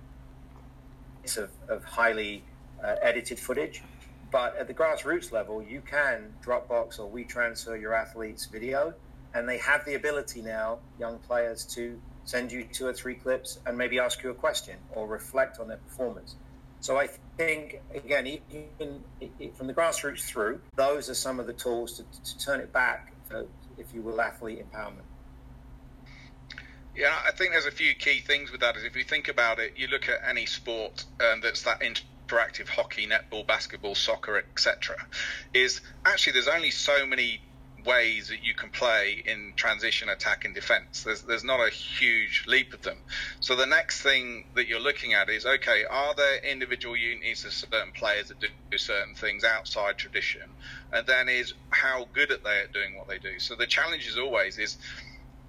[1.37, 2.43] of, of highly
[2.83, 3.83] uh, edited footage.
[4.31, 8.95] But at the grassroots level, you can Dropbox or WeTransfer your athletes' video,
[9.35, 13.59] and they have the ability now, young players, to send you two or three clips
[13.67, 16.37] and maybe ask you a question or reflect on their performance.
[16.83, 19.01] So I think, again, even
[19.55, 23.13] from the grassroots through, those are some of the tools to, to turn it back,
[23.23, 23.45] for,
[23.77, 25.05] if you will, athlete empowerment.
[26.93, 28.75] Yeah, I think there's a few key things with that.
[28.75, 32.67] Is if you think about it, you look at any sport um, that's that interactive
[32.67, 34.97] hockey, netball, basketball, soccer, etc.
[35.53, 37.39] Is actually there's only so many
[37.85, 41.03] ways that you can play in transition, attack, and defense.
[41.03, 42.97] There's there's not a huge leap of them.
[43.39, 47.53] So the next thing that you're looking at is okay, are there individual units of
[47.53, 50.41] certain players that do certain things outside tradition,
[50.91, 53.39] and then is how good are they at doing what they do.
[53.39, 54.77] So the challenge is always is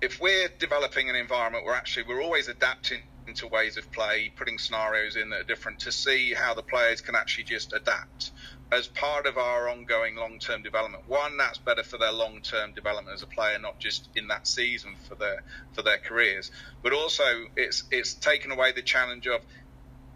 [0.00, 4.58] if we're developing an environment where actually we're always adapting into ways of play, putting
[4.58, 8.32] scenarios in that are different to see how the players can actually just adapt
[8.72, 11.04] as part of our ongoing long term development.
[11.06, 14.46] One, that's better for their long term development as a player, not just in that
[14.46, 15.36] season for their
[15.72, 16.50] for their careers.
[16.82, 17.24] But also
[17.56, 19.40] it's it's taken away the challenge of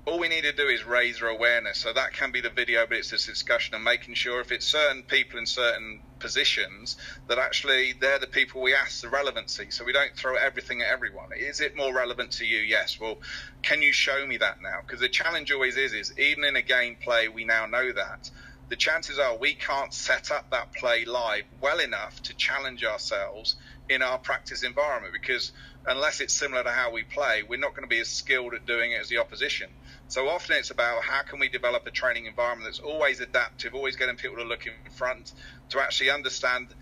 [0.08, 1.78] all we need to do is raise awareness.
[1.78, 4.66] So that can be the video, but it's this discussion and making sure if it's
[4.66, 6.96] certain people in certain positions
[7.28, 9.70] that actually they're the people we ask the relevancy.
[9.70, 11.28] So we don't throw everything at everyone.
[11.38, 12.58] Is it more relevant to you?
[12.58, 12.98] Yes.
[12.98, 13.16] Well,
[13.62, 14.78] can you show me that now?
[14.86, 18.30] Because the challenge always is, is even in a gameplay, we now know that
[18.70, 23.56] the chances are we can't set up that play live well enough to challenge ourselves
[23.88, 25.52] in our practice environment because
[25.86, 28.66] unless it's similar to how we play, we're not going to be as skilled at
[28.66, 29.68] doing it as the opposition.
[30.08, 33.96] So often it's about how can we develop a training environment that's always adaptive, always
[33.96, 35.32] getting people to look in front,
[35.70, 36.74] to actually understand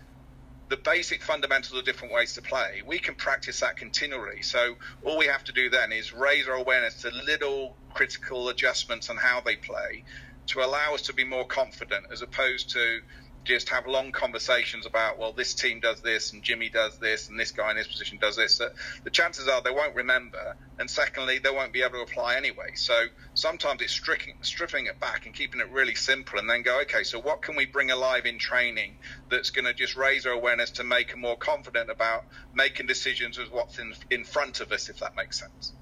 [0.69, 2.81] the basic fundamentals of different ways to play.
[2.85, 4.41] We can practice that continually.
[4.41, 9.09] So all we have to do then is raise our awareness to little critical adjustments
[9.09, 10.03] on how they play
[10.47, 12.99] to allow us to be more confident as opposed to
[13.47, 17.39] just have long conversations about, well, this team does this and Jimmy does this and
[17.39, 18.61] this guy in this position does this,
[19.03, 20.55] the chances are they won't remember.
[20.77, 22.71] And secondly, they won't be able to apply anyway.
[22.75, 26.81] So sometimes it's stripping, stripping it back and keeping it really simple and then go,
[26.81, 28.97] okay, so what can we bring alive in training
[29.29, 33.37] that's going to just raise our awareness to make them more confident about making decisions
[33.37, 35.73] with what's in, in front of us, if that makes sense.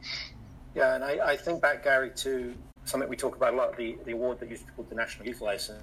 [0.75, 3.97] Yeah, and I, I think back, Gary, to something we talk about a lot the,
[4.06, 5.82] the award that used to be called the National Youth License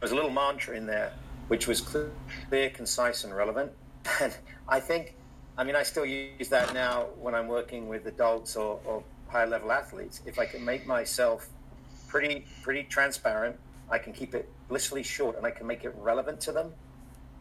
[0.00, 1.12] there's a little mantra in there
[1.48, 3.72] which was clear, concise, and relevant.
[4.20, 4.32] And
[4.68, 5.14] I think,
[5.58, 9.48] I mean, I still use that now when I'm working with adults or, or higher
[9.48, 10.20] level athletes.
[10.26, 11.48] If I can make myself
[12.08, 13.56] pretty, pretty transparent,
[13.90, 16.72] I can keep it blissfully short, and I can make it relevant to them.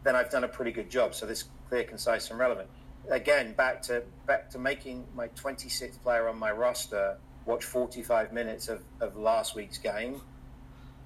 [0.03, 1.13] Then I've done a pretty good job.
[1.13, 2.69] So this clear, concise, and relevant.
[3.09, 8.69] Again, back to back to making my 26th player on my roster watch 45 minutes
[8.69, 10.19] of, of last week's game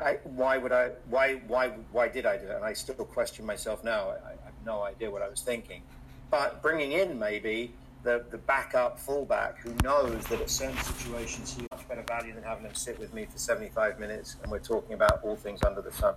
[0.01, 0.91] I, why would I?
[1.09, 1.35] Why?
[1.47, 1.69] Why?
[1.91, 2.55] Why did I do it?
[2.55, 4.09] And I still question myself now.
[4.09, 5.81] I, I have no idea what I was thinking.
[6.31, 11.67] But bringing in maybe the the backup fullback who knows that at certain situations he's
[11.71, 14.93] much better value than having him sit with me for 75 minutes, and we're talking
[14.93, 16.15] about all things under the sun.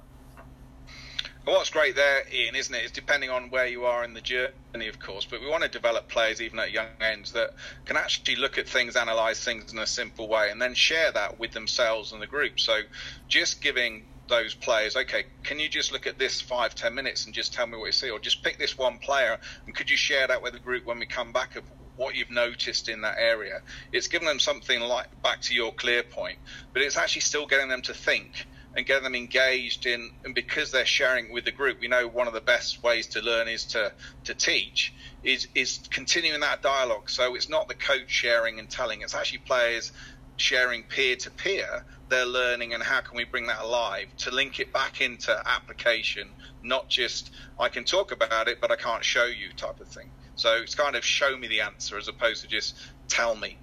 [1.45, 2.79] What's great there, Ian, isn't it?
[2.79, 5.65] it, is depending on where you are in the journey, of course, but we want
[5.65, 7.51] to develop players even at young ends that
[7.85, 11.41] can actually look at things, analyse things in a simple way, and then share that
[11.41, 12.61] with themselves and the group.
[12.61, 12.83] So
[13.27, 17.35] just giving those players, okay, can you just look at this five, ten minutes and
[17.35, 19.97] just tell me what you see, or just pick this one player and could you
[19.97, 21.65] share that with the group when we come back of
[21.97, 23.59] what you've noticed in that area?
[23.91, 26.39] It's giving them something like back to your clear point,
[26.73, 30.71] but it's actually still getting them to think and get them engaged in and because
[30.71, 33.67] they're sharing with the group we know one of the best ways to learn is
[33.67, 33.93] to
[34.25, 37.09] to teach is is continuing that dialogue.
[37.09, 39.93] So it's not the coach sharing and telling it's actually players
[40.37, 44.59] sharing peer to peer their learning and how can we bring that alive to link
[44.61, 47.31] it back into application not just
[47.61, 50.11] i can talk about it but i can't show you type of thing.
[50.35, 52.75] So it's kind of show me the answer as opposed to just
[53.09, 53.62] tell me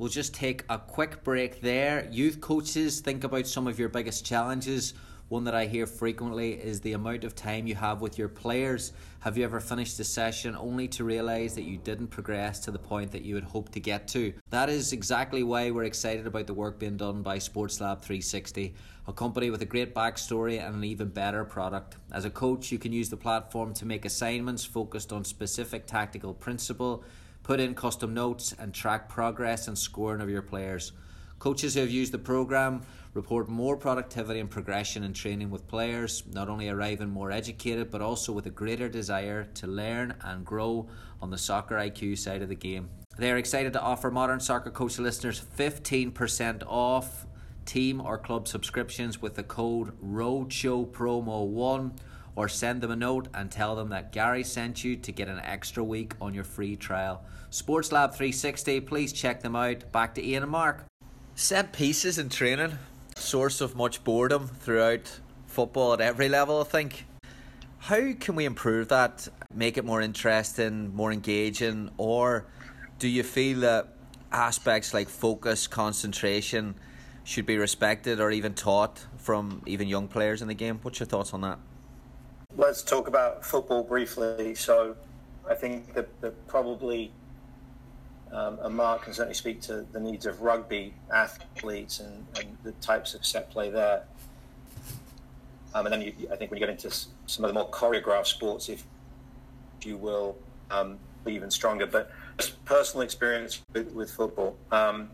[0.00, 2.08] We'll just take a quick break there.
[2.10, 4.94] Youth coaches, think about some of your biggest challenges.
[5.28, 8.94] One that I hear frequently is the amount of time you have with your players.
[9.18, 12.78] Have you ever finished a session only to realise that you didn't progress to the
[12.78, 14.32] point that you had hoped to get to?
[14.48, 18.74] That is exactly why we're excited about the work being done by Sports Lab 360,
[19.06, 21.96] a company with a great backstory and an even better product.
[22.10, 26.32] As a coach, you can use the platform to make assignments focused on specific tactical
[26.32, 27.04] principle
[27.42, 30.92] put in custom notes, and track progress and scoring of your players.
[31.38, 32.82] Coaches who have used the program
[33.14, 38.02] report more productivity and progression in training with players, not only arriving more educated but
[38.02, 40.88] also with a greater desire to learn and grow
[41.22, 42.90] on the soccer IQ side of the game.
[43.16, 47.26] They are excited to offer Modern Soccer Coach listeners 15% off
[47.64, 51.92] team or club subscriptions with the code ROADSHOW PROMO 1
[52.36, 55.40] or send them a note and tell them that Gary sent you to get an
[55.40, 57.22] extra week on your free trial.
[57.50, 59.90] Sports Lab 360, please check them out.
[59.92, 60.84] Back to Ian and Mark.
[61.34, 62.78] Set pieces in training,
[63.16, 67.06] source of much boredom throughout football at every level, I think.
[67.78, 72.46] How can we improve that, make it more interesting, more engaging, or
[72.98, 73.94] do you feel that
[74.30, 76.74] aspects like focus, concentration
[77.24, 80.78] should be respected or even taught from even young players in the game?
[80.82, 81.58] What's your thoughts on that?
[82.56, 84.54] Let's talk about football briefly.
[84.54, 84.96] So,
[85.48, 87.12] I think that, that probably,
[88.32, 92.72] um, and Mark can certainly speak to the needs of rugby athletes and, and the
[92.72, 94.04] types of set play there.
[95.74, 96.90] Um, and then you, I think when you get into
[97.26, 98.84] some of the more choreographed sports, if
[99.82, 100.36] you will,
[100.70, 101.86] um, be even stronger.
[101.86, 102.10] But
[102.64, 105.10] personal experience with, with football, um,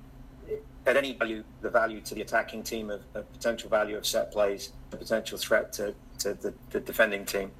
[0.87, 4.31] at any value, the value to the attacking team of, of potential value of set
[4.33, 7.51] plays, the potential threat to, to the, the defending team,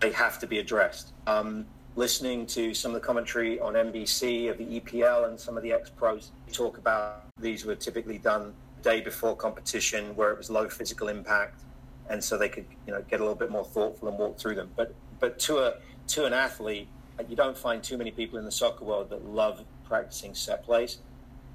[0.00, 1.12] they have to be addressed.
[1.26, 5.62] Um, listening to some of the commentary on NBC of the EPL and some of
[5.62, 10.38] the ex pros talk about these were typically done the day before competition where it
[10.38, 11.60] was low physical impact
[12.08, 14.54] and so they could you know get a little bit more thoughtful and walk through
[14.54, 14.70] them.
[14.76, 15.74] But but to a
[16.08, 16.88] to an athlete
[17.28, 20.98] you don't find too many people in the soccer world that love practicing set plays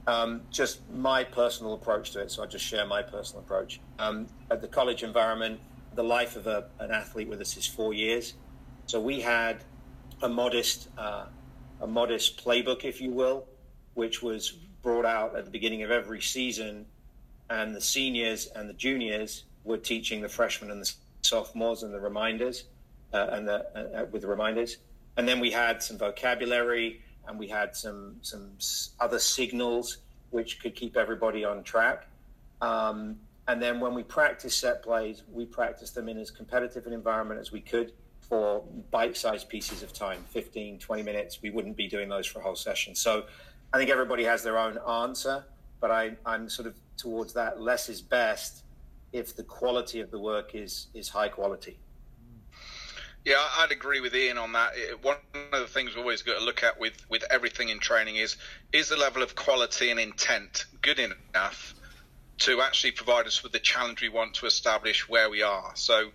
[0.08, 2.32] um, just my personal approach to it.
[2.32, 3.80] So I'll just share my personal approach.
[4.00, 5.60] Um, at the college environment,
[5.96, 8.34] the life of a, an athlete with us is four years.
[8.86, 9.64] So we had
[10.22, 11.26] a modest, uh,
[11.82, 13.46] a modest playbook, if you will,
[13.94, 16.86] which was brought out at the beginning of every season,
[17.50, 22.00] and the seniors and the juniors were teaching the freshmen and the sophomores and the
[22.00, 22.66] reminders,
[23.14, 24.78] uh, and the, uh, uh with the reminders,
[25.16, 28.52] and then we had some vocabulary and we had some some
[29.00, 29.98] other signals
[30.32, 32.08] which could keep everybody on track.
[32.62, 36.94] Um, And then when we practice set plays, we practice them in as competitive an
[36.94, 41.42] environment as we could for bite sized pieces of time 15, 20 minutes.
[41.42, 42.96] We wouldn't be doing those for a whole session.
[42.96, 43.26] So
[43.74, 45.44] I think everybody has their own answer,
[45.82, 48.64] but I, I'm sort of towards that less is best
[49.12, 51.78] if the quality of the work is, is high quality.
[53.26, 54.74] Yeah, I'd agree with Ian on that.
[55.02, 55.16] One
[55.54, 58.36] of the things we always got to look at with, with everything in training is
[58.74, 61.74] is the level of quality and intent good enough
[62.40, 65.72] to actually provide us with the challenge we want to establish where we are.
[65.76, 66.10] So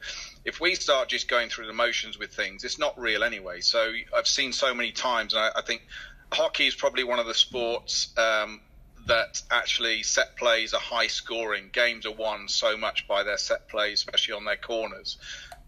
[0.45, 3.61] if we start just going through the motions with things, it's not real anyway.
[3.61, 5.83] So I've seen so many times, and I, I think
[6.31, 8.61] hockey is probably one of the sports um,
[9.07, 11.71] that actually set plays are high scoring.
[11.73, 15.17] Games are won so much by their set plays, especially on their corners.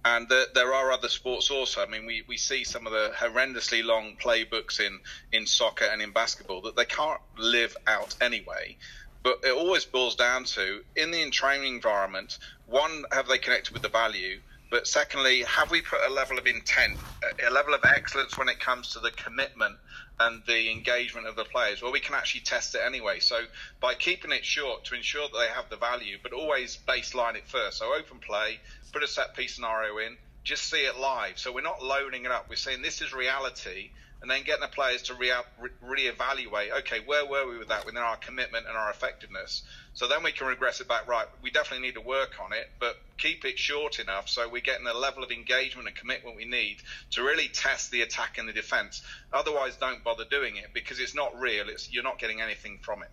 [0.04, 1.82] And the, there are other sports also.
[1.82, 4.98] I mean, we, we see some of the horrendously long playbooks in,
[5.32, 8.78] in soccer and in basketball that they can't live out anyway.
[9.22, 13.82] But it always boils down to in the training environment, one, have they connected with
[13.82, 14.40] the value?
[14.70, 16.96] But secondly, have we put a level of intent,
[17.44, 19.76] a level of excellence when it comes to the commitment
[20.20, 21.82] and the engagement of the players?
[21.82, 23.18] Well, we can actually test it anyway.
[23.18, 23.40] So
[23.80, 27.48] by keeping it short to ensure that they have the value, but always baseline it
[27.48, 27.78] first.
[27.78, 28.60] So open play,
[28.92, 31.38] put a set piece scenario in, just see it live.
[31.38, 32.48] So we're not loading it up.
[32.48, 33.90] We're saying this is reality
[34.22, 35.32] and then getting the players to re-
[35.80, 36.70] re-evaluate.
[36.80, 39.62] Okay, where were we with that within our commitment and our effectiveness?
[39.94, 41.08] So then we can regress it back.
[41.08, 44.60] Right, we definitely need to work on it, but keep it short enough so we're
[44.60, 46.78] getting the level of engagement and commitment we need
[47.12, 49.02] to really test the attack and the defence.
[49.32, 51.68] Otherwise, don't bother doing it because it's not real.
[51.68, 53.10] It's you're not getting anything from it.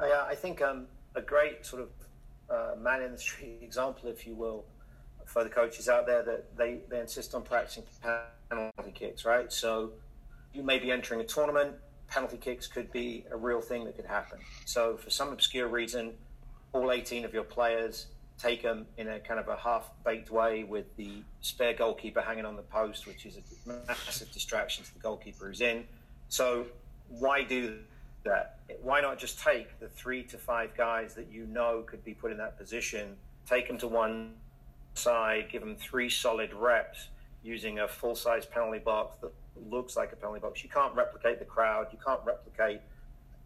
[0.00, 1.88] Yeah, I think um, a great sort of
[2.50, 4.64] uh, man in the street example, if you will,
[5.26, 7.84] for the coaches out there that they, they insist on practicing
[8.50, 9.52] penalty kicks, right?
[9.52, 9.92] So
[10.54, 11.74] you may be entering a tournament.
[12.08, 14.38] Penalty kicks could be a real thing that could happen.
[14.64, 16.12] So, for some obscure reason,
[16.72, 18.06] all 18 of your players
[18.38, 22.44] take them in a kind of a half baked way with the spare goalkeeper hanging
[22.44, 25.84] on the post, which is a massive distraction to the goalkeeper who's in.
[26.28, 26.66] So,
[27.08, 27.78] why do
[28.24, 28.58] that?
[28.82, 32.30] Why not just take the three to five guys that you know could be put
[32.30, 34.34] in that position, take them to one
[34.94, 37.08] side, give them three solid reps
[37.42, 39.32] using a full size penalty box that
[39.68, 40.62] looks like a penalty box.
[40.62, 41.88] You can't replicate the crowd.
[41.92, 42.80] You can't replicate,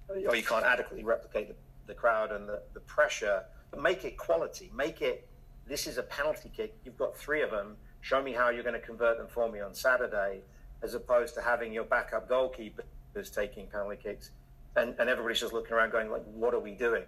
[0.09, 1.55] or you can't adequately replicate the,
[1.87, 3.43] the crowd and the, the pressure.
[3.71, 4.71] But make it quality.
[4.75, 5.29] Make it,
[5.67, 6.75] this is a penalty kick.
[6.85, 7.77] You've got three of them.
[8.01, 10.41] Show me how you're going to convert them for me on Saturday,
[10.83, 14.31] as opposed to having your backup goalkeepers taking penalty kicks.
[14.77, 17.03] And, and everybody's just looking around going, like, what are we doing?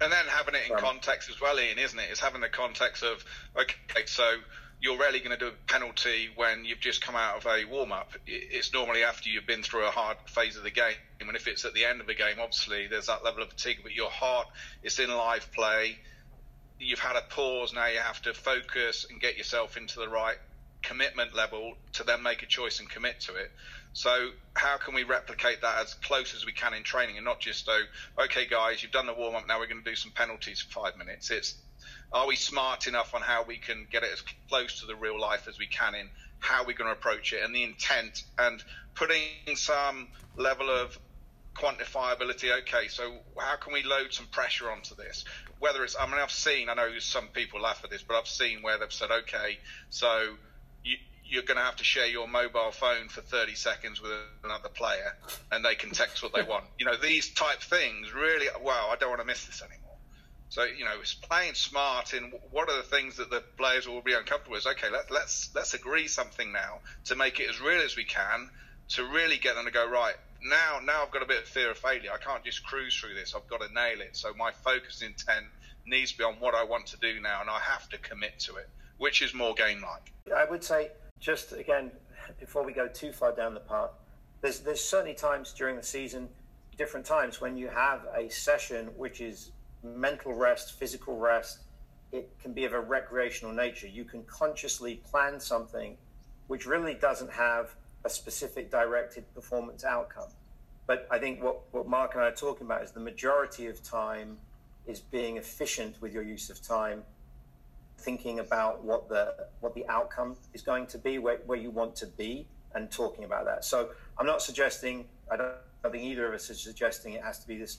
[0.00, 2.06] And then having it in context as well, Ian, isn't it?
[2.10, 3.24] It's having the context of,
[3.56, 4.24] okay, so
[4.80, 7.92] you're rarely going to do a penalty when you've just come out of a warm
[7.92, 8.12] up.
[8.26, 10.94] It's normally after you've been through a hard phase of the game.
[11.20, 13.78] And if it's at the end of the game, obviously there's that level of fatigue,
[13.82, 14.48] but your heart
[14.82, 15.98] is in live play.
[16.80, 20.36] You've had a pause, now you have to focus and get yourself into the right
[20.82, 23.52] commitment level to then make a choice and commit to it.
[23.92, 27.40] So how can we replicate that as close as we can in training and not
[27.40, 27.82] just oh,
[28.24, 30.84] okay guys, you've done the warm up, now we're going to do some penalties for
[30.84, 31.30] five minutes.
[31.30, 31.56] It's
[32.12, 35.18] are we smart enough on how we can get it as close to the real
[35.20, 38.62] life as we can in how we're going to approach it and the intent and
[38.94, 39.22] putting
[39.54, 40.98] some level of
[41.54, 42.50] quantifiability.
[42.60, 45.24] Okay, so how can we load some pressure onto this?
[45.58, 48.28] Whether it's, I mean, I've seen, I know some people laugh at this, but I've
[48.28, 49.58] seen where they've said, okay,
[49.90, 50.34] so
[50.84, 50.96] you,
[51.32, 54.12] you're going to have to share your mobile phone for 30 seconds with
[54.44, 55.16] another player
[55.50, 56.64] and they can text what they want.
[56.78, 59.78] You know, these type things really, wow, I don't want to miss this anymore.
[60.50, 64.02] So you know, it's playing smart in what are the things that the players will
[64.02, 64.66] be uncomfortable with.
[64.66, 68.50] Okay, let, let's let's agree something now to make it as real as we can
[68.90, 70.14] to really get them to go right.
[70.44, 72.10] Now, now I've got a bit of fear of failure.
[72.12, 73.34] I can't just cruise through this.
[73.34, 74.14] I've got to nail it.
[74.14, 75.46] So my focus intent
[75.86, 78.38] needs to be on what I want to do now, and I have to commit
[78.40, 78.68] to it,
[78.98, 80.36] which is more game like.
[80.36, 80.90] I would say,
[81.22, 81.92] just again,
[82.40, 83.90] before we go too far down the path,
[84.42, 86.28] there's there's certainly times during the season,
[86.76, 91.60] different times when you have a session which is mental rest, physical rest.
[92.10, 93.86] It can be of a recreational nature.
[93.86, 95.96] You can consciously plan something
[96.48, 100.28] which really doesn't have a specific directed performance outcome.
[100.86, 103.82] But I think what, what Mark and I are talking about is the majority of
[103.82, 104.36] time
[104.86, 107.04] is being efficient with your use of time,
[108.02, 111.96] thinking about what the what the outcome is going to be, where, where you want
[111.96, 113.64] to be, and talking about that.
[113.64, 115.52] So I'm not suggesting I don't,
[115.84, 117.78] I think either of us is suggesting it has to be this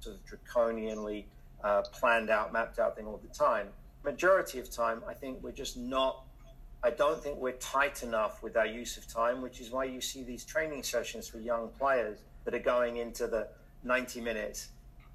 [0.00, 1.24] sort of draconianly
[1.62, 3.68] uh, planned out, mapped out thing all the time.
[4.04, 6.24] Majority of time, I think we're just not.
[6.82, 10.00] I don't think we're tight enough with our use of time, which is why you
[10.00, 13.48] see these training sessions for young players that are going into the
[13.84, 14.68] 90 minutes,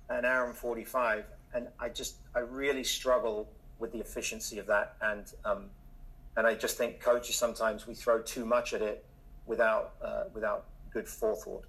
[0.10, 1.26] an hour and 45,
[1.56, 3.50] and I just I really struggle
[3.80, 5.66] with the efficiency of that, and um,
[6.38, 9.06] and I just think coaches sometimes we throw too much at it
[9.46, 11.66] without uh, without good forethought.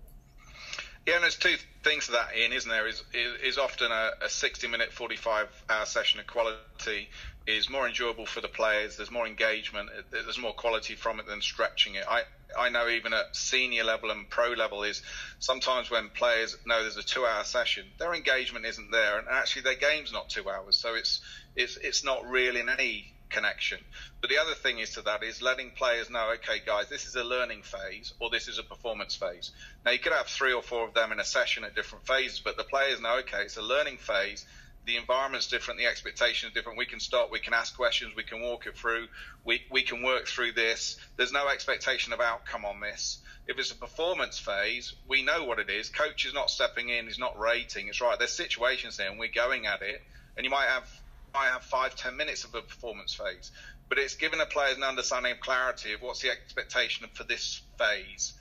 [1.06, 1.54] Yeah, and there's two
[1.84, 2.86] things to that, Ian, isn't there?
[2.88, 7.08] Is is, is often a, a 60 minute, 45 hour session of quality
[7.46, 8.96] is more enjoyable for the players.
[8.96, 9.88] There's more engagement.
[9.96, 12.04] Uh, there's more quality from it than stretching it.
[12.08, 12.22] I
[12.58, 15.02] I know even at senior level and pro level is
[15.38, 19.62] sometimes when players know there's a two hour session, their engagement isn't there, and actually
[19.62, 20.76] their game's not two hours.
[20.76, 21.20] So it's
[21.54, 23.78] it's it's not really in any connection.
[24.20, 27.16] But the other thing is to that is letting players know, okay, guys, this is
[27.16, 29.50] a learning phase or this is a performance phase.
[29.84, 32.40] Now you could have three or four of them in a session at different phases,
[32.40, 34.46] but the players know, okay, it's a learning phase.
[34.86, 36.78] The environment's different, the expectations is different.
[36.78, 39.08] We can stop, we can ask questions, we can walk it through,
[39.44, 40.96] we, we can work through this.
[41.16, 43.18] There's no expectation of outcome on this.
[43.48, 45.88] If it's a performance phase, we know what it is.
[45.88, 47.88] Coach is not stepping in, he's not rating.
[47.88, 48.18] It's right.
[48.18, 50.02] There's situations there, and we're going at it.
[50.36, 50.88] And you might have
[51.34, 53.50] might have five, ten minutes of a performance phase,
[53.88, 57.60] but it's giving the players an understanding of clarity of what's the expectation for this
[57.78, 58.32] phase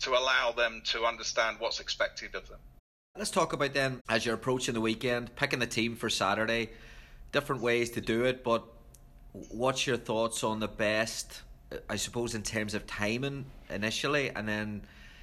[0.00, 2.58] to allow them to understand what's expected of them.
[3.18, 6.70] Let's talk about then as you're approaching the weekend, picking the team for Saturday,
[7.32, 8.64] different ways to do it, but
[9.32, 11.42] what's your thoughts on the best,
[11.90, 14.82] I suppose, in terms of timing initially, and then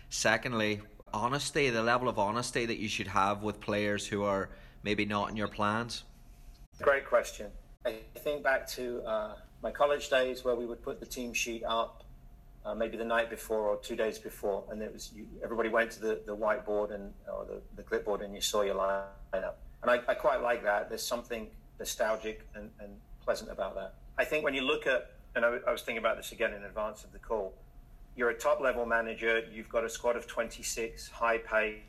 [0.09, 0.81] secondly,
[1.13, 4.49] honesty, the level of honesty that you should have with players who are
[4.83, 6.03] maybe not in your plans?
[6.81, 7.49] Great question.
[7.85, 11.63] I think back to uh, my college days where we would put the team sheet
[11.65, 12.03] up
[12.65, 15.91] uh, maybe the night before or two days before, and it was you, everybody went
[15.91, 19.53] to the, the whiteboard and or the, the clipboard and you saw your lineup.
[19.81, 20.89] And I, I quite like that.
[20.89, 21.47] There's something
[21.77, 22.93] nostalgic and, and
[23.23, 23.93] pleasant about that.
[24.17, 26.63] I think when you look at, and I, I was thinking about this again in
[26.63, 27.53] advance of the call,
[28.15, 31.81] you're a top level manager, you've got a squad of 26 high paid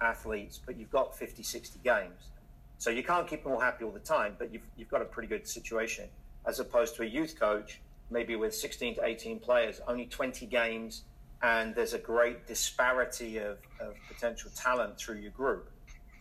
[0.00, 2.30] athletes, but you've got 50, 60 games.
[2.78, 5.04] So you can't keep them all happy all the time, but you've, you've got a
[5.04, 6.08] pretty good situation.
[6.46, 7.80] As opposed to a youth coach,
[8.12, 11.02] maybe with 16 to 18 players, only 20 games,
[11.42, 15.70] and there's a great disparity of, of potential talent through your group.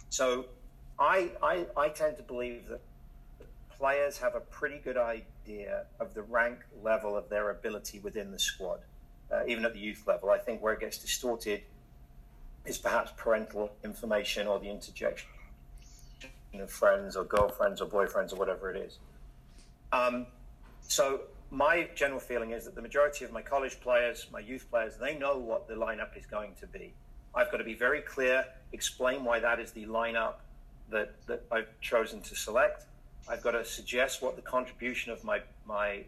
[0.09, 0.45] So
[0.97, 2.81] I, I, I tend to believe that
[3.77, 8.39] players have a pretty good idea of the rank level of their ability within the
[8.39, 8.79] squad,
[9.31, 10.29] uh, even at the youth level.
[10.29, 11.61] I think where it gets distorted
[12.65, 15.29] is perhaps parental information or the interjection
[16.53, 18.99] of friends or girlfriends or boyfriends or whatever it is.
[19.91, 20.27] Um,
[20.81, 21.21] so
[21.51, 25.17] my general feeling is that the majority of my college players, my youth players, they
[25.17, 26.93] know what the lineup is going to be.
[27.35, 30.35] I've got to be very clear, explain why that is the lineup
[30.89, 32.85] that, that I've chosen to select.
[33.27, 36.05] I've got to suggest what the contribution of my my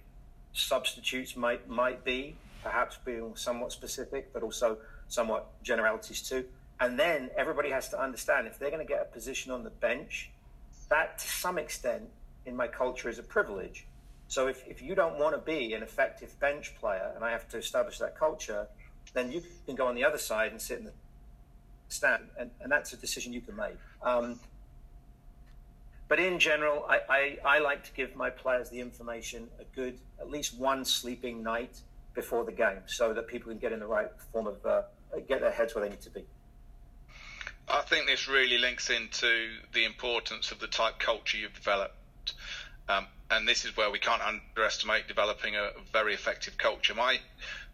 [0.54, 4.78] substitutes might might be, perhaps being somewhat specific, but also
[5.10, 6.46] somewhat generalities too.
[6.80, 9.70] And then everybody has to understand if they're going to get a position on the
[9.70, 10.32] bench,
[10.90, 12.04] that to some extent
[12.46, 13.86] in my culture is a privilege.
[14.34, 17.48] So if, if you don't want to be an effective bench player and I have
[17.50, 18.66] to establish that culture,
[19.14, 20.92] then you can go on the other side and sit in the
[21.88, 22.30] stand.
[22.40, 23.78] And, and that's a decision you can make.
[24.02, 24.40] Um,
[26.08, 30.00] but in general, I, I, I, like to give my players the information a good,
[30.20, 31.82] at least one sleeping night
[32.16, 34.82] before the game so that people can get in the right form of, uh,
[35.28, 36.26] get their heads where they need to be.
[37.68, 41.98] I think this really links into the importance of the type culture you've developed.
[42.90, 46.94] Um, and this is where we can't underestimate developing a very effective culture.
[46.94, 47.20] My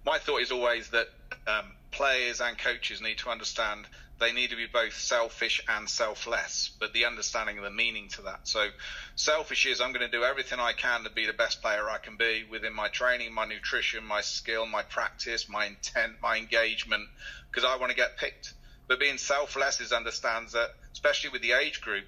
[0.05, 1.07] my thought is always that
[1.47, 3.86] um, players and coaches need to understand
[4.20, 8.24] they need to be both selfish and selfless, but the understanding of the meaning to
[8.24, 8.41] that.
[8.47, 8.68] So,
[9.16, 11.97] selfish is I'm going to do everything I can to be the best player I
[11.99, 17.07] can be within my training, my nutrition, my skill, my practice, my intent, my engagement,
[17.49, 18.53] because I want to get picked.
[18.88, 22.05] But being selfless is understands that, especially with the age group,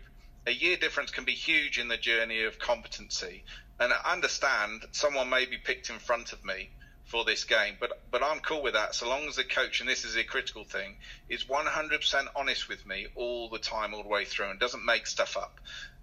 [0.47, 3.43] a year difference can be huge in the journey of competency.
[3.79, 6.69] And I understand someone may be picked in front of me
[7.05, 9.89] for this game, but but I'm cool with that so long as the coach, and
[9.89, 10.95] this is a critical thing,
[11.27, 15.07] is 100% honest with me all the time, all the way through, and doesn't make
[15.07, 15.59] stuff up.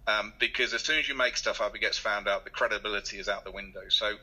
[0.06, 2.44] Um, because as soon as you make stuff up, it gets found out.
[2.44, 3.82] The credibility is out the window.
[3.88, 4.16] So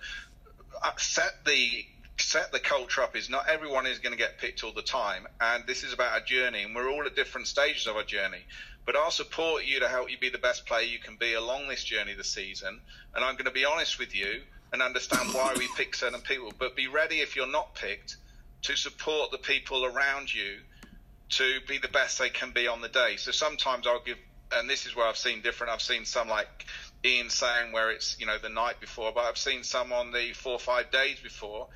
[0.83, 1.85] uh, set the
[2.17, 5.27] set the culture up is not everyone is going to get picked all the time
[5.41, 8.39] and this is about a journey and we're all at different stages of our journey
[8.85, 11.67] but i'll support you to help you be the best player you can be along
[11.67, 12.79] this journey this season.
[13.13, 14.41] And i'm going to be honest with you
[14.73, 18.17] and understand why we pick certain people but be ready if you're not picked
[18.63, 20.57] to support the people around you
[21.29, 23.15] to be the best they can be on the day.
[23.17, 24.17] So sometimes i'll give
[24.51, 26.65] and this is where i've seen different i've seen some like
[27.03, 30.33] ian saying where it's you know the night before but i've seen some on the
[30.33, 31.67] four or five days before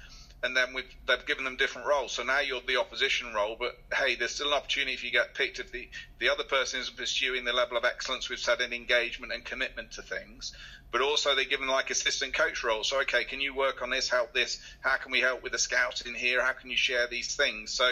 [0.41, 0.73] and then
[1.07, 2.13] they've given them different roles.
[2.13, 5.35] So now you're the opposition role, but hey, there's still an opportunity if you get
[5.35, 5.59] picked.
[5.59, 9.33] If the, the other person is pursuing the level of excellence we've said in engagement
[9.33, 10.53] and commitment to things,
[10.91, 12.89] but also they're given like assistant coach roles.
[12.89, 14.59] So, okay, can you work on this, help this?
[14.81, 16.41] How can we help with the scouts in here?
[16.41, 17.71] How can you share these things?
[17.71, 17.91] So,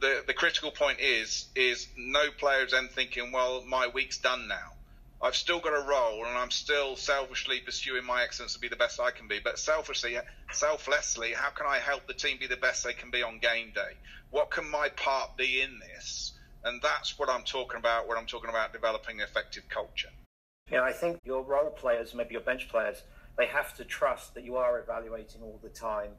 [0.00, 4.48] the, the critical point is is no player is then thinking, well, my week's done
[4.48, 4.72] now
[5.22, 8.76] I've still got a role and I'm still selfishly pursuing my excellence to be the
[8.76, 9.38] best I can be.
[9.38, 10.16] But selfishly,
[10.50, 13.70] selflessly, how can I help the team be the best they can be on game
[13.72, 13.96] day?
[14.30, 16.32] What can my part be in this?
[16.64, 20.08] And that's what I'm talking about when I'm talking about developing effective culture.
[20.70, 23.02] Yeah, I think your role players, maybe your bench players,
[23.38, 26.10] they have to trust that you are evaluating all the time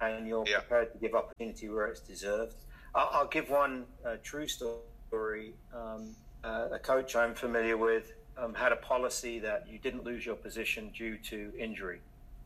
[0.00, 0.58] and you're yeah.
[0.58, 2.54] prepared to give opportunity where it's deserved.
[2.94, 5.54] I'll, I'll give one uh, true story.
[5.72, 10.24] Um, uh, a coach I'm familiar with um, had a policy that you didn't lose
[10.24, 12.00] your position due to injury.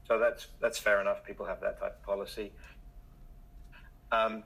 [0.08, 1.24] So that's that's fair enough.
[1.24, 2.52] People have that type of policy.
[4.10, 4.42] Um,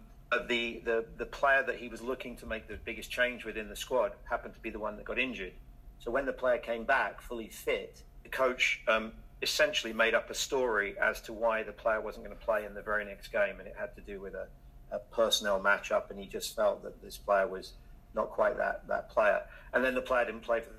[0.49, 3.76] the, the the player that he was looking to make the biggest change within the
[3.76, 5.53] squad happened to be the one that got injured.
[5.99, 10.34] So when the player came back fully fit, the coach um, essentially made up a
[10.34, 13.59] story as to why the player wasn't going to play in the very next game,
[13.59, 14.47] and it had to do with a,
[14.92, 17.72] a personnel matchup, and he just felt that this player was
[18.14, 19.42] not quite that that player.
[19.72, 20.70] And then the player didn't play for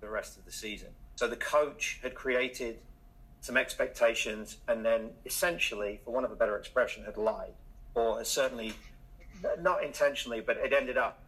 [0.00, 0.88] the rest of the season.
[1.16, 2.78] So the coach had created
[3.40, 7.52] some expectations and then essentially, for want of a better expression, had lied
[7.94, 8.72] or certainly
[9.60, 11.22] not intentionally, but it ended up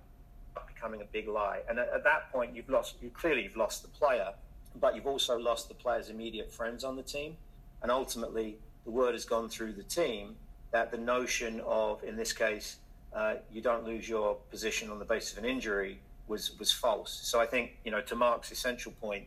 [0.66, 1.60] becoming a big lie.
[1.68, 2.96] And at, at, that point, you've lost.
[3.00, 4.32] You clearly you've lost the player,
[4.80, 7.36] but you've also lost the player's immediate friends on the team.
[7.82, 10.36] And ultimately, the word has gone through the team
[10.70, 12.76] that the notion of, in this case,
[13.14, 17.20] uh, you don't lose your position on the basis of an injury was was false.
[17.22, 19.26] So I think you know to Mark's essential point,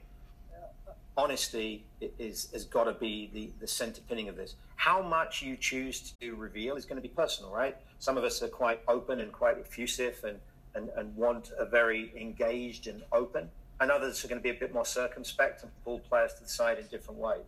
[1.18, 4.56] honesty is has got to be the the center pinning of this.
[4.76, 7.76] How much you choose to reveal is going to be personal, right?
[8.00, 10.40] Some of us are quite open and quite effusive and
[10.76, 14.60] and, and want a very engaged and open, and others are going to be a
[14.60, 17.46] bit more circumspect and pull players to the side in different ways.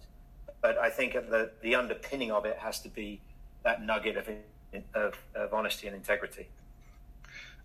[0.61, 3.21] But I think the the underpinning of it has to be
[3.63, 4.29] that nugget of
[4.93, 6.47] of, of honesty and integrity.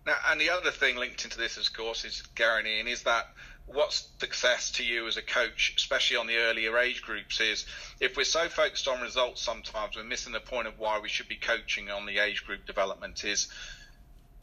[0.04, 3.28] Now, and the other thing linked into this, of course, is Gary Ian, is that
[3.66, 7.66] what's success to you as a coach, especially on the earlier age groups, is
[8.00, 11.28] if we're so focused on results sometimes, we're missing the point of why we should
[11.28, 13.48] be coaching on the age group development is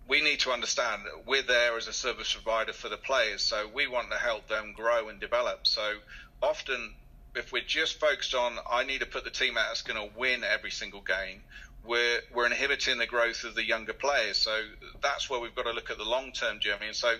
[0.07, 3.68] we need to understand that we're there as a service provider for the players, so
[3.72, 5.68] we want to help them grow and develop.
[5.68, 5.97] So
[6.41, 6.95] often,
[7.36, 10.18] if we're just focused on, I need to put the team out that's going to
[10.18, 11.43] win every single game,
[11.84, 14.38] we're we're inhibiting the growth of the younger players.
[14.38, 14.61] So
[15.01, 16.88] that's where we've got to look at the long term journey.
[16.88, 17.15] And so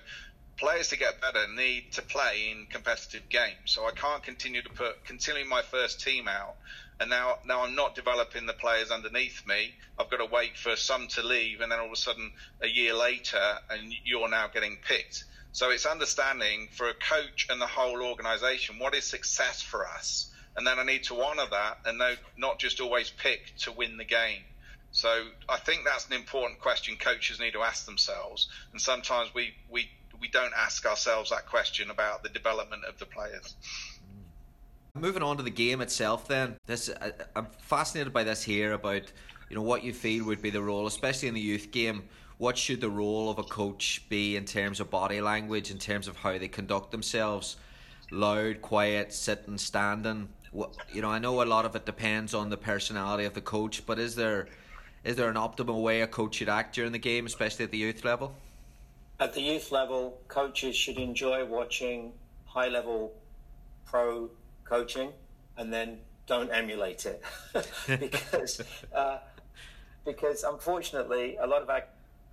[0.58, 3.66] players to get better need to play in competitive games.
[3.66, 6.56] So I can't continue to put continuing my first team out
[7.00, 9.74] and now now I'm not developing the players underneath me.
[9.98, 12.32] I've got to wait for some to leave and then all of a sudden
[12.62, 15.24] a year later and you're now getting picked.
[15.52, 20.30] So it's understanding for a coach and the whole organization what is success for us
[20.60, 22.02] and then I need to honour that and
[22.38, 24.42] not just always pick to win the game.
[24.92, 29.54] So I think that's an important question coaches need to ask themselves, and sometimes we
[29.70, 29.90] we
[30.20, 33.56] we don't ask ourselves that question about the development of the players.
[34.96, 36.90] Moving on to the game itself, then this
[37.38, 39.04] I'm fascinated by this here about
[39.50, 42.04] you know what you feel would be the role, especially in the youth game.
[42.38, 46.10] What should the role of a coach be in terms of body language, in terms
[46.10, 47.56] of how they conduct themselves?
[48.12, 50.28] Loud, quiet, sitting, standing
[50.94, 53.86] you know, I know a lot of it depends on the personality of the coach,
[53.86, 54.48] but is there
[55.04, 57.78] is there an optimal way a coach should act during the game, especially at the
[57.78, 58.34] youth level?
[59.20, 62.14] At the youth level, coaches should enjoy watching
[62.46, 63.14] high level
[63.86, 64.30] pro
[64.66, 65.12] coaching
[65.58, 65.98] and then
[66.28, 67.24] don't emulate it
[68.00, 68.62] because
[68.96, 69.18] uh,
[70.06, 71.84] because unfortunately a lot of our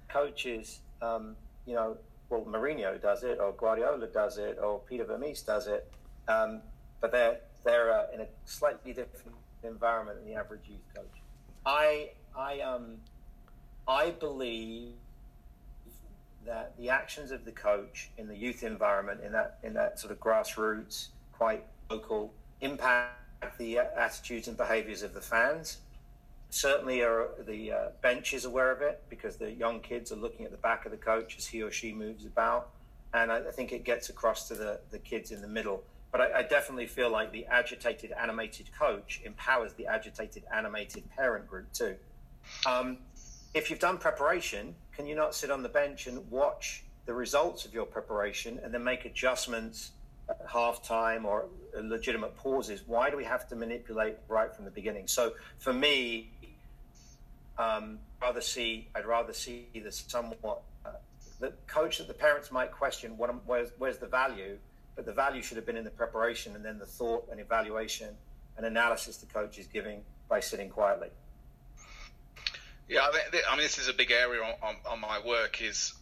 [0.08, 1.34] coaches um,
[1.66, 1.96] you know
[2.28, 5.90] well Mourinho does it or Guardiola does it or Peter Vermes does it
[6.28, 6.60] um,
[7.00, 11.20] but they're they're uh, in a slightly different environment than the average youth coach.
[11.66, 12.98] I I um
[13.86, 14.92] I believe
[16.46, 20.12] that the actions of the coach in the youth environment, in that in that sort
[20.12, 25.78] of grassroots, quite local, impact the attitudes and behaviours of the fans.
[26.50, 30.46] Certainly, are the uh, bench is aware of it because the young kids are looking
[30.46, 32.70] at the back of the coach as he or she moves about,
[33.12, 35.82] and I, I think it gets across to the the kids in the middle.
[36.16, 41.46] But I, I, definitely feel like the agitated animated coach empowers the agitated animated parent
[41.46, 41.94] group too.
[42.64, 42.96] Um,
[43.52, 47.66] if you've done preparation, can you not sit on the bench and watch the results
[47.66, 49.90] of your preparation and then make adjustments
[50.30, 51.48] at halftime or
[51.78, 52.82] legitimate pauses?
[52.86, 55.08] Why do we have to manipulate right from the beginning?
[55.08, 56.30] So for me,
[57.58, 60.90] Um, rather see, I'd rather see the somewhat uh,
[61.40, 64.58] the coach that the parents might question what, where's, where's the value,
[64.97, 68.09] but the value should have been in the preparation and then the thought and evaluation
[68.57, 71.09] and analysis the coach is giving by sitting quietly.
[72.88, 75.92] Yeah, I, mean, this is a big area on, on, on my work is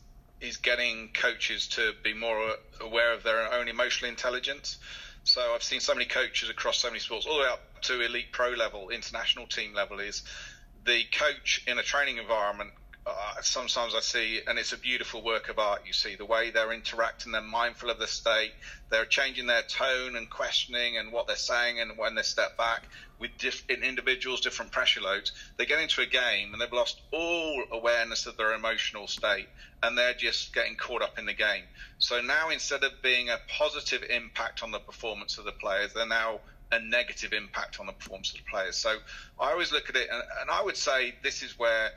[0.40, 4.78] is getting coaches to be more aware of their own emotional intelligence.
[5.22, 8.04] So I've seen so many coaches across so many sports, all the way up to
[8.04, 10.22] elite pro level, international team level, is
[10.84, 12.70] the coach in a training environment
[13.06, 15.82] uh, sometimes I see, and it's a beautiful work of art.
[15.84, 18.52] You see the way they're interacting, they're mindful of the state,
[18.90, 22.80] they're changing their tone and questioning and what they're saying, and when they step back
[23.18, 27.64] with diff- individuals, different pressure loads, they get into a game and they've lost all
[27.72, 29.48] awareness of their emotional state,
[29.82, 31.64] and they're just getting caught up in the game.
[31.98, 36.06] So now, instead of being a positive impact on the performance of the players, they're
[36.06, 36.40] now
[36.72, 38.76] a negative impact on the performance of the players.
[38.76, 38.96] So
[39.38, 41.90] I always look at it, and, and I would say this is where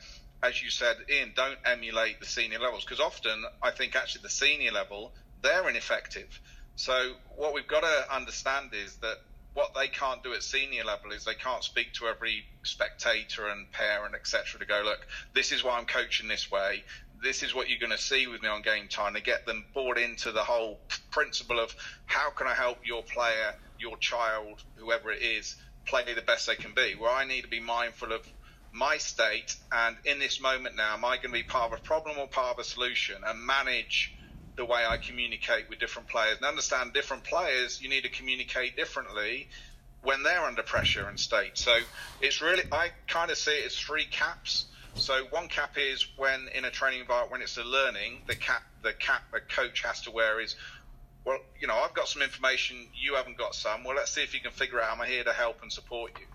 [0.44, 4.30] as you said, Ian, don't emulate the senior levels because often I think actually the
[4.30, 6.40] senior level they're ineffective.
[6.76, 9.18] So what we've got to understand is that
[9.54, 13.72] what they can't do at senior level is they can't speak to every spectator and
[13.72, 16.84] parent, etc., to go, look, this is why I'm coaching this way.
[17.24, 19.66] This is what you're going to see with me on game time to get them
[19.74, 20.80] bought into the whole
[21.10, 21.76] principle of
[22.06, 25.56] how can I help your player, your child, whoever it is,
[25.88, 26.94] play the best they can be.
[26.94, 28.22] Where I need to be mindful of
[28.78, 31.82] my state and in this moment now, am I going to be part of a
[31.82, 34.14] problem or part of a solution and manage
[34.56, 38.76] the way I communicate with different players and understand different players, you need to communicate
[38.76, 39.48] differently
[40.04, 41.58] when they're under pressure and state.
[41.58, 41.78] So
[42.22, 44.66] it's really, I kind of see it as three caps.
[44.96, 48.64] So one cap is when in a training environment, when it's a learning, the cap,
[48.84, 50.56] the cap a coach has to wear is,
[51.24, 53.84] well, you know, I've got some information, you haven't got some.
[53.84, 54.98] Well, let's see if you can figure out.
[54.98, 56.26] I'm here to help and support you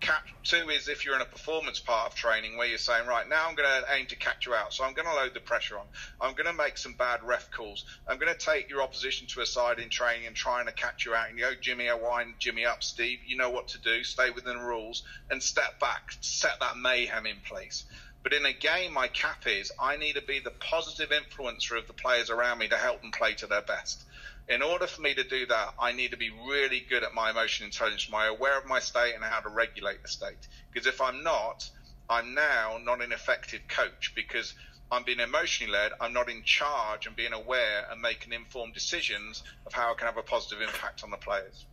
[0.00, 3.28] cap two is if you're in a performance part of training where you're saying, right
[3.28, 5.40] now I'm going to aim to catch you out, so I'm going to load the
[5.40, 5.86] pressure on.
[6.20, 7.84] I'm going to make some bad ref calls.
[8.06, 11.06] I'm going to take your opposition to a side in training and trying to catch
[11.06, 11.28] you out.
[11.30, 13.20] And you go, Jimmy, I wind Jimmy up, Steve.
[13.26, 14.04] You know what to do.
[14.04, 16.12] Stay within the rules and step back.
[16.20, 17.84] Set that mayhem in place.
[18.22, 21.86] But in a game, my cap is I need to be the positive influencer of
[21.86, 24.04] the players around me to help them play to their best
[24.48, 27.30] in order for me to do that, I need to be really good at my
[27.30, 30.48] emotional intelligence, my aware of my state and how to regulate the state.
[30.72, 31.68] Because if I'm not,
[32.08, 34.54] I'm now not an effective coach because
[34.92, 35.92] I'm being emotionally led.
[36.00, 40.06] I'm not in charge and being aware and making informed decisions of how I can
[40.06, 41.66] have a positive impact on the players.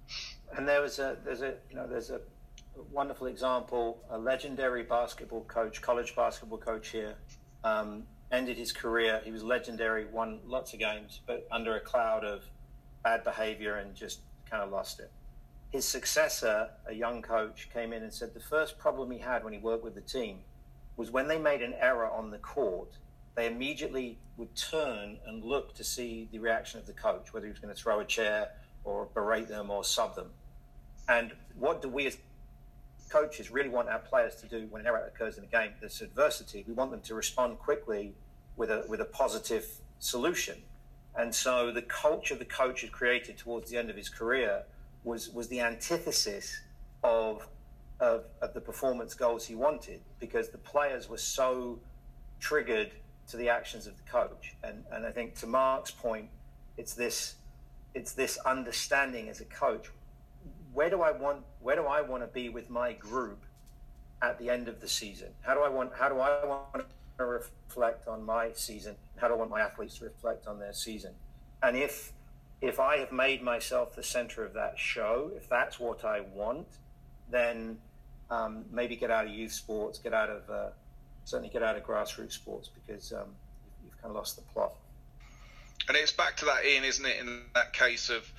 [0.57, 2.21] And there was a there's a you know there's a
[2.91, 4.03] wonderful example.
[4.09, 7.15] A legendary basketball coach, college basketball coach here,
[7.63, 9.21] um, ended his career.
[9.24, 12.43] He was legendary, won lots of games, but under a cloud of
[13.04, 15.12] bad behavior and just kind of lost it.
[15.72, 19.54] His successor, a young coach, came in and said the first problem he had when
[19.54, 20.39] he worked with the team
[20.95, 22.89] was when they made an error on the court,
[23.36, 27.51] they immediately would turn and look to see the reaction of the coach, whether he
[27.51, 28.49] was going to throw a chair
[28.84, 30.30] or berate them or sub them.
[31.10, 32.18] And what do we as
[33.10, 35.72] coaches really want our players to do when an error occurs in a game?
[35.82, 38.14] This adversity, we want them to respond quickly
[38.56, 39.66] with a with a positive
[39.99, 40.62] solution.
[41.16, 44.64] And so the culture the coach had created towards the end of his career
[45.03, 46.61] was was the antithesis
[47.03, 47.47] of,
[47.99, 51.80] of, of the performance goals he wanted because the players were so
[52.39, 52.91] triggered
[53.28, 54.55] to the actions of the coach.
[54.64, 56.30] And and I think to Mark's point,
[56.78, 57.36] it's this
[57.93, 59.89] it's this understanding as a coach.
[60.74, 63.45] Where do I want where do I want to be with my group
[64.22, 65.30] at the end of the season?
[65.41, 66.86] How do I want how do I want
[67.18, 68.95] to reflect on my season?
[69.18, 71.14] How do I want my athletes to reflect on their season?
[71.61, 72.14] And if
[72.61, 76.68] if I have made myself the center of that show, if that's what I want,
[77.30, 77.78] then
[78.30, 80.70] um, maybe get out of youth sports, get out of uh,
[81.26, 83.28] certainly get out of grassroots sports because um,
[83.84, 84.74] you've kind of lost the plot.
[85.88, 87.20] And it's back to that, Ian, isn't it?
[87.20, 88.32] In that case of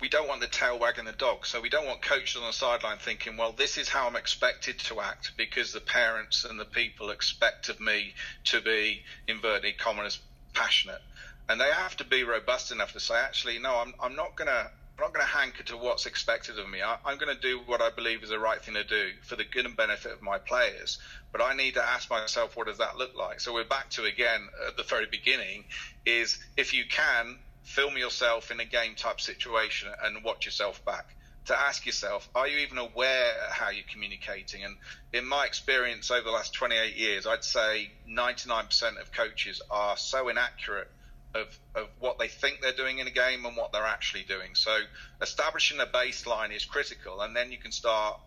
[0.00, 1.46] we don't want the tail wagging the dog.
[1.46, 4.78] So we don't want coaches on the sideline thinking, well, this is how I'm expected
[4.80, 8.14] to act because the parents and the people expect of me
[8.44, 10.20] to be, inverted commas,
[10.52, 11.00] passionate.
[11.48, 14.48] And they have to be robust enough to say, actually, no, I'm, I'm not going
[14.48, 14.70] to.
[14.96, 16.80] I'm not going to hanker to what's expected of me.
[16.80, 19.34] I, I'm going to do what I believe is the right thing to do for
[19.34, 21.00] the good and benefit of my players.
[21.32, 23.40] But I need to ask myself, what does that look like?
[23.40, 25.64] So we're back to again at the very beginning:
[26.06, 31.16] is if you can film yourself in a game type situation and watch yourself back
[31.46, 34.64] to ask yourself, are you even aware how you're communicating?
[34.64, 34.76] And
[35.12, 40.28] in my experience over the last 28 years, I'd say 99% of coaches are so
[40.28, 40.90] inaccurate
[41.34, 44.54] of, of what they think they're doing in a game and what they're actually doing.
[44.54, 44.74] So
[45.20, 48.18] establishing a baseline is critical, and then you can start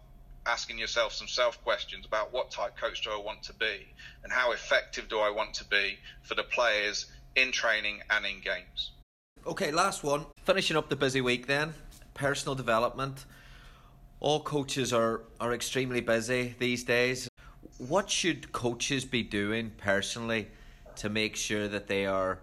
[0.46, 3.88] asking yourself some self questions about what type coach do I want to be
[4.24, 8.42] and how effective do I want to be for the players in training and in
[8.42, 8.92] games.
[9.48, 10.26] Okay, last one.
[10.44, 11.74] Finishing up the busy week then,
[12.14, 13.24] personal development.
[14.20, 17.30] All coaches are, are extremely busy these days.
[17.78, 20.50] What should coaches be doing personally
[20.98, 22.40] to make sure that they are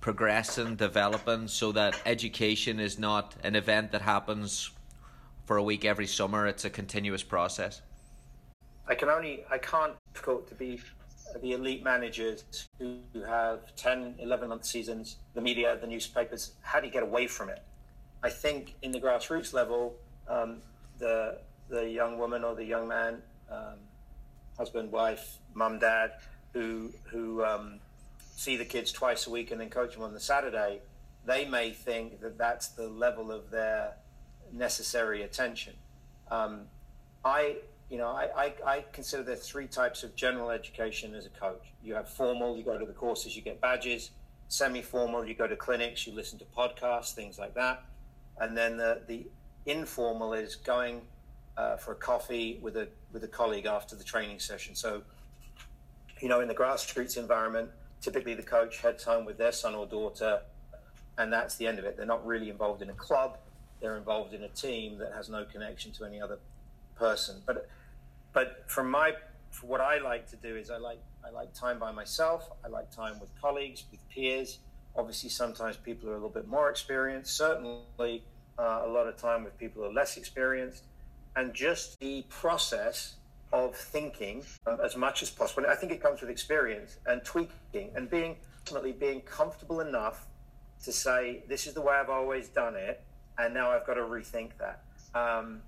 [0.00, 4.70] progressing, developing, so that education is not an event that happens
[5.46, 6.46] for a week every summer?
[6.46, 7.82] It's a continuous process.
[8.86, 10.80] I can only, I can't difficult to be
[11.40, 12.44] the elite managers
[12.78, 16.52] who have 10, 11 month seasons, the media, the newspapers.
[16.62, 17.62] How do you get away from it?
[18.22, 19.94] I think in the grassroots level,
[20.28, 20.58] um,
[20.98, 23.76] the the young woman or the young man, um,
[24.56, 26.12] husband, wife, mum, dad,
[26.52, 27.80] who who um,
[28.36, 30.80] see the kids twice a week and then coach them on the Saturday,
[31.26, 33.94] they may think that that's the level of their
[34.52, 35.74] necessary attention.
[36.30, 36.62] Um,
[37.24, 37.56] I,
[37.94, 41.62] you know, I, I, I consider there three types of general education as a coach.
[41.80, 44.10] You have formal, you go to the courses, you get badges.
[44.48, 47.84] Semi-formal, you go to clinics, you listen to podcasts, things like that.
[48.40, 49.28] And then the, the
[49.64, 51.02] informal is going
[51.56, 54.74] uh, for a coffee with a with a colleague after the training session.
[54.74, 55.02] So,
[56.20, 57.70] you know, in the grassroots environment,
[58.00, 60.40] typically the coach heads home with their son or daughter,
[61.16, 61.96] and that's the end of it.
[61.96, 63.38] They're not really involved in a club;
[63.80, 66.40] they're involved in a team that has no connection to any other
[66.96, 67.40] person.
[67.46, 67.68] But,
[68.34, 69.12] but from my,
[69.62, 72.50] what I like to do is I like I like time by myself.
[72.64, 74.58] I like time with colleagues, with peers.
[74.94, 77.36] Obviously, sometimes people are a little bit more experienced.
[77.36, 78.24] Certainly,
[78.58, 80.84] uh, a lot of time with people who are less experienced,
[81.36, 83.14] and just the process
[83.52, 85.62] of thinking um, as much as possible.
[85.62, 90.26] And I think it comes with experience and tweaking and being ultimately being comfortable enough
[90.82, 93.02] to say, "This is the way I've always done it,"
[93.38, 94.82] and now I've got to rethink that.
[95.14, 95.62] Um,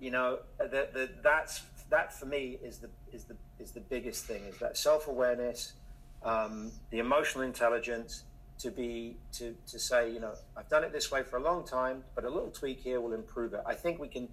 [0.00, 1.62] you know, the, the, that's
[1.94, 5.74] that for me is the is the is the biggest thing is that self awareness,
[6.24, 8.24] um, the emotional intelligence
[8.58, 11.64] to be to to say you know I've done it this way for a long
[11.64, 13.60] time, but a little tweak here will improve it.
[13.66, 14.28] I think we can.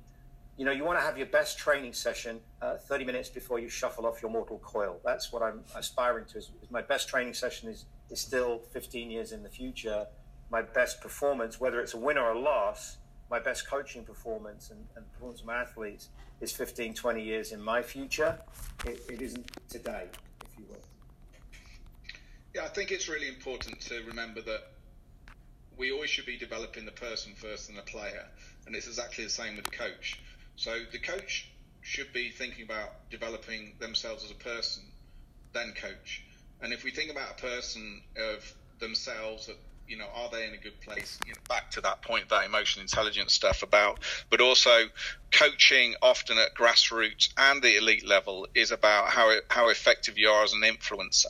[0.58, 3.70] You know, you want to have your best training session uh, 30 minutes before you
[3.70, 5.00] shuffle off your mortal coil.
[5.04, 6.38] That's what I'm aspiring to.
[6.38, 10.06] Is, is my best training session is is still 15 years in the future.
[10.52, 12.98] My best performance, whether it's a win or a loss,
[13.32, 16.10] my best coaching performance and, and performance of my athletes
[16.42, 18.38] is 15, 20 years in my future.
[18.86, 20.08] It, it isn't today,
[20.44, 20.84] if you will.
[22.54, 24.74] Yeah, I think it's really important to remember that
[25.78, 28.26] we always should be developing the person first and the player,
[28.68, 30.22] and it's exactly the same with the coach.
[30.58, 34.84] So the coach should be thinking about developing themselves as a person,
[35.54, 36.24] then coach.
[36.62, 39.50] And if we think about a person of themselves,
[39.88, 41.20] you know, are they in a good place?
[41.26, 44.86] You know, back to that point, that emotional intelligence stuff about, but also
[45.32, 50.44] coaching often at grassroots and the elite level is about how how effective you are
[50.44, 51.28] as an influencer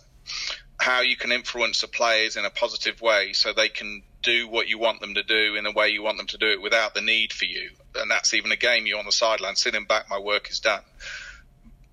[0.82, 4.68] how you can influence the players in a positive way so they can do what
[4.68, 6.94] you want them to do in the way you want them to do it without
[6.96, 7.70] the need for you.
[7.96, 10.82] And that's even a game You're on the sideline, sitting back, my work is done.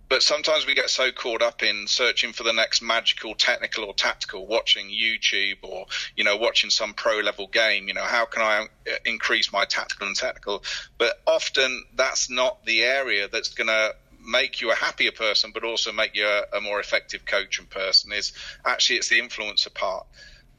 [0.09, 3.95] But sometimes we get so caught up in searching for the next magical, technical, or
[3.95, 5.87] tactical, watching YouTube or,
[6.17, 7.89] you know, watching some pro level game.
[7.89, 10.63] You know, how can I uh, increase my tactical and technical?
[10.97, 15.65] But often that's not the area that's going to make you a happier person, but
[15.65, 18.13] also make you a, a more effective coach and person.
[18.13, 18.33] Is
[18.65, 20.07] actually it's the influencer part.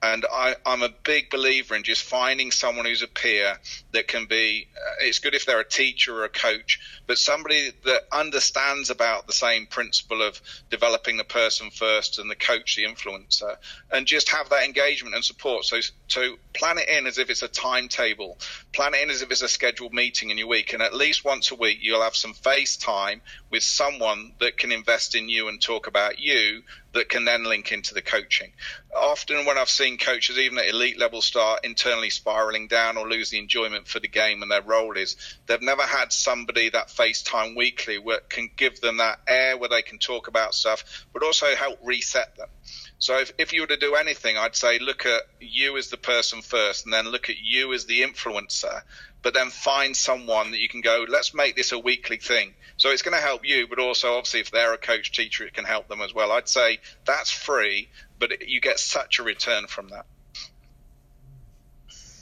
[0.02, 3.58] And I, am a big believer in just finding someone who's a peer
[3.92, 4.68] that can be.
[4.74, 9.28] Uh, it's good if they're a teacher or a coach, but somebody that understands about
[9.28, 13.58] the same principle of developing the person first and the coach the influencer,
[13.92, 15.66] and just have that engagement and support.
[15.66, 15.80] So,
[16.10, 18.38] to plan it in as if it's a timetable,
[18.72, 21.26] plan it in as if it's a scheduled meeting in your week, and at least
[21.26, 25.50] once a week you'll have some face time with someone that can invest in you
[25.50, 26.64] and talk about you
[26.94, 28.52] that can then link into the coaching.
[28.96, 33.30] Often, when I've seen coaches, even at elite level, start internally spiraling down or lose
[33.30, 35.16] the enjoyment for the game and their role is,
[35.46, 39.84] they've never had somebody that FaceTime weekly where can give them that air where they
[39.84, 42.50] can talk about stuff, but also help reset them.
[42.98, 45.98] So if, if you were to do anything, I'd say look at you as the
[45.98, 48.82] person first, and then look at you as the influencer,
[49.22, 52.54] but then find someone that you can go, let's make this a weekly thing.
[52.78, 55.54] So it's going to help you, but also obviously if they're a coach teacher, it
[55.54, 56.32] can help them as well.
[56.32, 60.06] I'd say that's free, but you get such a return from that.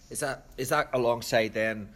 [0.09, 1.89] Is that is that alongside then?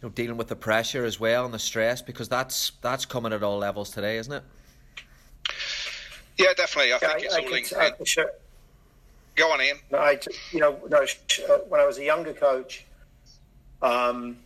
[0.00, 3.32] You know, dealing with the pressure as well and the stress because that's that's coming
[3.32, 4.42] at all levels today, isn't it?
[6.38, 6.92] Yeah, definitely.
[6.94, 7.72] I Yeah, think it's I all linked.
[7.74, 7.92] I in.
[7.94, 8.26] could
[9.34, 9.78] Go on, Ian.
[9.90, 10.18] No, I,
[10.52, 12.84] you know, no, uh, when I was a younger coach,
[13.82, 14.38] um,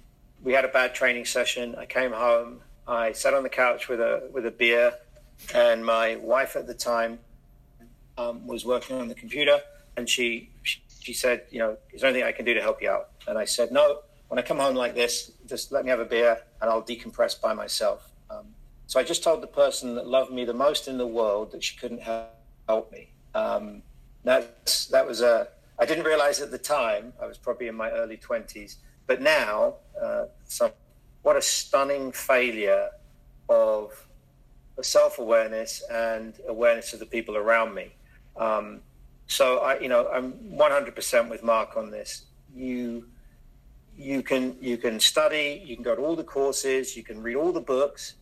[0.42, 1.74] we had a bad training session.
[1.76, 4.94] I came home I sat on the couch with a with a beer,
[5.54, 7.18] and my wife at the time
[8.16, 9.60] um, was working on the computer,
[9.96, 12.80] and she, she she said, you know, is there anything I can do to help
[12.80, 13.10] you out?
[13.26, 14.00] And I said, no.
[14.28, 17.40] When I come home like this, just let me have a beer, and I'll decompress
[17.40, 18.10] by myself.
[18.28, 18.46] Um,
[18.88, 21.62] so I just told the person that loved me the most in the world that
[21.62, 23.08] she couldn't help me.
[23.34, 23.82] Um,
[24.24, 25.48] that's that was a.
[25.78, 27.12] I didn't realize at the time.
[27.22, 30.70] I was probably in my early twenties, but now, uh, some
[31.22, 32.88] what a stunning failure
[33.48, 34.06] of
[34.80, 37.94] self awareness and awareness of the people around me.
[38.36, 38.80] Um,
[39.26, 42.26] so I, you know, I'm 100% with Mark on this.
[42.54, 43.08] You,
[43.96, 47.34] you can you can study, you can go to all the courses, you can read
[47.34, 48.14] all the books,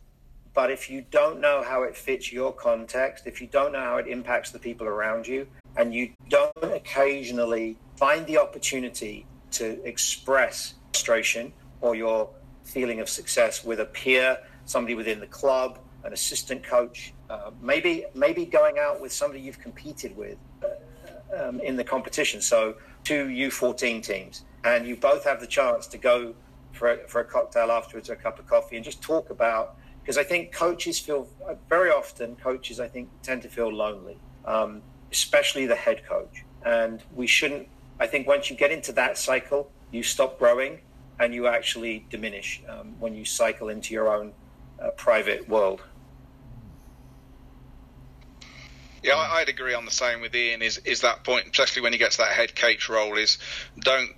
[0.55, 3.97] but if you don't know how it fits your context, if you don't know how
[3.97, 10.75] it impacts the people around you, and you don't occasionally find the opportunity to express
[10.93, 12.31] frustration or your
[12.65, 18.05] feeling of success with a peer, somebody within the club, an assistant coach, uh, maybe
[18.15, 22.41] maybe going out with somebody you've competed with uh, um, in the competition.
[22.41, 26.35] So two U14 teams, and you both have the chance to go
[26.73, 29.77] for a, for a cocktail afterwards, or a cup of coffee, and just talk about.
[30.01, 31.27] Because I think coaches feel
[31.71, 37.03] very often coaches I think tend to feel lonely, um, especially the head coach, and
[37.15, 37.69] we shouldn't.
[37.99, 40.81] I think once you get into that cycle, you stop growing
[41.19, 44.33] and you actually diminish um, when you cycle into your own
[44.81, 45.81] uh, private world.
[49.03, 50.63] Yeah, I'd agree on the same with Ian.
[50.63, 53.39] Is is that point, especially when he gets that head coach role, is
[53.79, 54.11] don't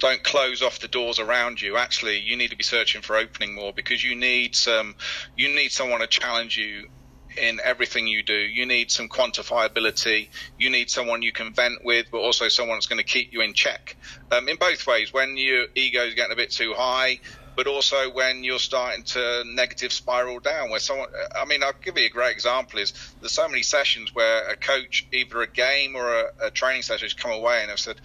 [0.00, 1.76] don't close off the doors around you.
[1.76, 4.96] Actually, you need to be searching for opening more because you need some
[5.36, 6.88] you need someone to challenge you
[7.36, 8.34] in everything you do.
[8.34, 10.28] You need some quantifiability.
[10.58, 13.40] You need someone you can vent with, but also someone that's going to keep you
[13.40, 13.96] in check.
[14.30, 17.18] Um, in both ways, when your ego is getting a bit too high,
[17.56, 21.08] but also when you're starting to negative spiral down where someone
[21.40, 24.56] i mean i'll give you a great example is there's so many sessions where a
[24.56, 27.96] coach either a game or a, a training session has come away and have said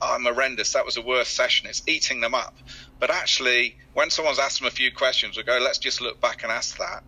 [0.00, 2.54] i'm horrendous that was the worst session it's eating them up
[3.00, 6.42] but actually when someone's asked them a few questions we go let's just look back
[6.42, 7.02] and ask that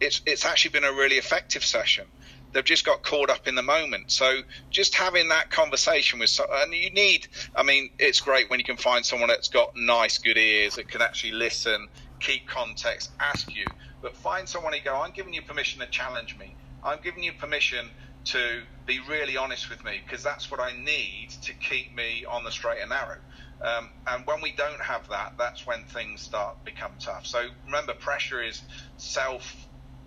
[0.00, 2.04] it's it's actually been a really effective session
[2.52, 4.10] they've just got caught up in the moment.
[4.10, 4.40] So
[4.70, 8.64] just having that conversation with, someone, and you need, I mean, it's great when you
[8.64, 11.88] can find someone that's got nice, good ears that can actually listen,
[12.20, 13.72] keep context, ask you,
[14.02, 16.56] but find someone who go, I'm giving you permission to challenge me.
[16.82, 17.92] I'm giving you permission
[18.26, 22.44] to be really honest with me because that's what I need to keep me on
[22.44, 23.16] the straight and narrow.
[23.64, 27.26] Um, and when we don't have that, that's when things start become tough.
[27.26, 28.62] So remember, pressure is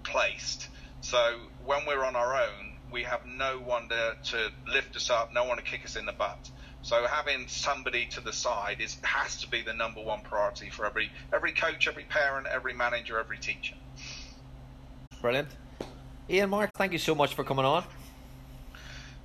[0.02, 0.68] self-placed.
[1.02, 5.34] So when we're on our own, we have no one to, to lift us up,
[5.34, 6.50] no one to kick us in the butt.
[6.84, 10.86] So having somebody to the side is has to be the number one priority for
[10.86, 13.76] every every coach, every parent, every manager, every teacher.
[15.22, 15.50] Brilliant.
[16.28, 17.84] Ian Mark, thank you so much for coming on.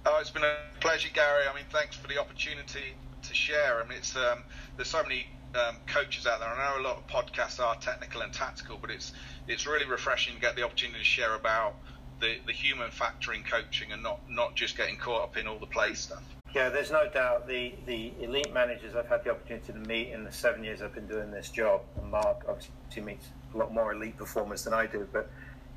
[0.05, 1.45] Oh, it's been a pleasure, Gary.
[1.51, 3.83] I mean, thanks for the opportunity to share.
[3.83, 4.43] I mean, it's um,
[4.77, 6.49] there's so many um, coaches out there.
[6.49, 9.13] I know a lot of podcasts are technical and tactical, but it's
[9.49, 11.75] it's really refreshing to get the opportunity to share about
[12.21, 15.59] the, the human factor in coaching and not, not just getting caught up in all
[15.59, 16.23] the play stuff.
[16.55, 20.25] Yeah, there's no doubt the, the elite managers I've had the opportunity to meet in
[20.25, 23.93] the seven years I've been doing this job, and Mark obviously meets a lot more
[23.93, 25.29] elite performers than I do, but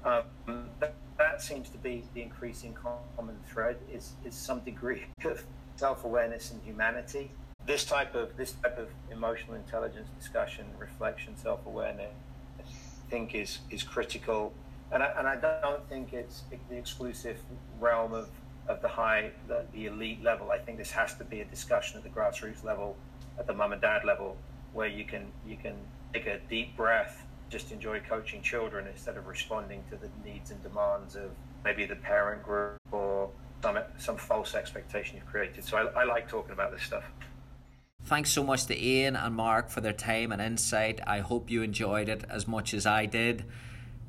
[0.06, 2.74] um, that, that, seems to be the increasing
[3.18, 5.44] common thread is, is some degree of
[5.76, 7.32] self-awareness and humanity.
[7.66, 12.14] This type of this type of emotional intelligence discussion, reflection, self-awareness,
[13.10, 14.54] think is is critical
[14.92, 17.38] and I, and I don't think it's the exclusive
[17.80, 18.30] realm of,
[18.68, 20.52] of the high, the, the elite level.
[20.52, 22.96] I think this has to be a discussion at the grassroots level,
[23.38, 24.38] at the mum and dad level,
[24.74, 25.76] where you can you can
[26.14, 30.62] take a deep breath, just enjoy coaching children instead of responding to the needs and
[30.64, 31.32] demands of
[31.64, 33.30] maybe the parent group or
[33.62, 35.64] some some false expectation you've created.
[35.64, 37.04] So I, I like talking about this stuff.
[38.10, 41.00] Thanks so much to Ian and Mark for their time and insight.
[41.06, 43.46] I hope you enjoyed it as much as I did.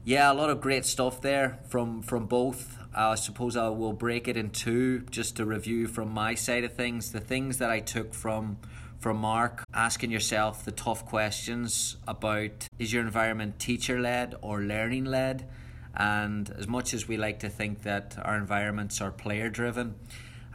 [0.07, 2.79] Yeah, a lot of great stuff there from from both.
[2.95, 6.73] I suppose I will break it in two just to review from my side of
[6.73, 7.13] things.
[7.13, 8.57] The things that I took from
[8.99, 15.05] from Mark, asking yourself the tough questions about is your environment teacher led or learning
[15.05, 15.47] led?
[15.95, 19.97] And as much as we like to think that our environments are player driven,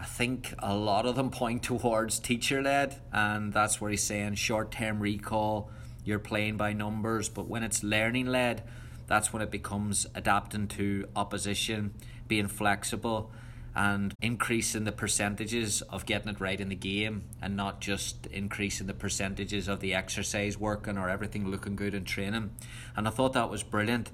[0.05, 4.35] I think a lot of them point towards teacher led, and that's where he's saying
[4.35, 5.71] short term recall,
[6.03, 8.61] you're playing by numbers, but when it's learning led,
[9.07, 11.95] that's when it becomes adapting to opposition,
[12.27, 13.31] being flexible,
[13.75, 18.85] and increasing the percentages of getting it right in the game and not just increasing
[18.85, 22.51] the percentages of the exercise working or everything looking good in training.
[22.95, 24.11] And I thought that was brilliant.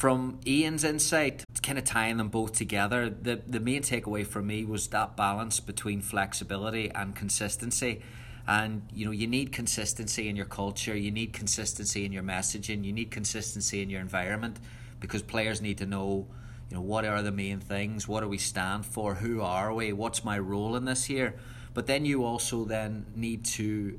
[0.00, 4.64] From Ian's insight, kind of tying them both together, the, the main takeaway for me
[4.64, 8.00] was that balance between flexibility and consistency.
[8.48, 12.82] And you know, you need consistency in your culture, you need consistency in your messaging,
[12.82, 14.56] you need consistency in your environment
[15.00, 16.26] because players need to know
[16.70, 19.92] you know what are the main things what do we stand for who are we
[19.92, 21.34] what's my role in this here
[21.74, 23.98] but then you also then need to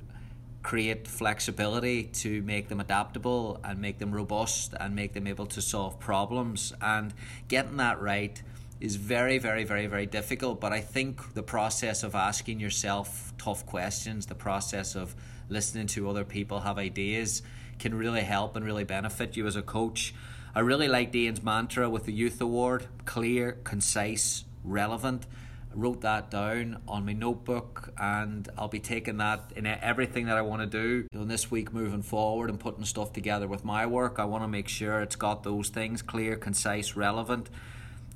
[0.63, 5.61] create flexibility to make them adaptable and make them robust and make them able to
[5.61, 7.13] solve problems and
[7.47, 8.41] getting that right
[8.79, 13.65] is very very very very difficult but i think the process of asking yourself tough
[13.65, 15.15] questions the process of
[15.49, 17.41] listening to other people have ideas
[17.79, 20.13] can really help and really benefit you as a coach
[20.53, 25.25] I really liked Ian's mantra with the Youth Award clear, concise, relevant.
[25.73, 30.41] Wrote that down on my notebook and I'll be taking that in everything that I
[30.41, 33.85] want to do you know, this week moving forward and putting stuff together with my
[33.85, 34.19] work.
[34.19, 37.49] I want to make sure it's got those things clear, concise, relevant.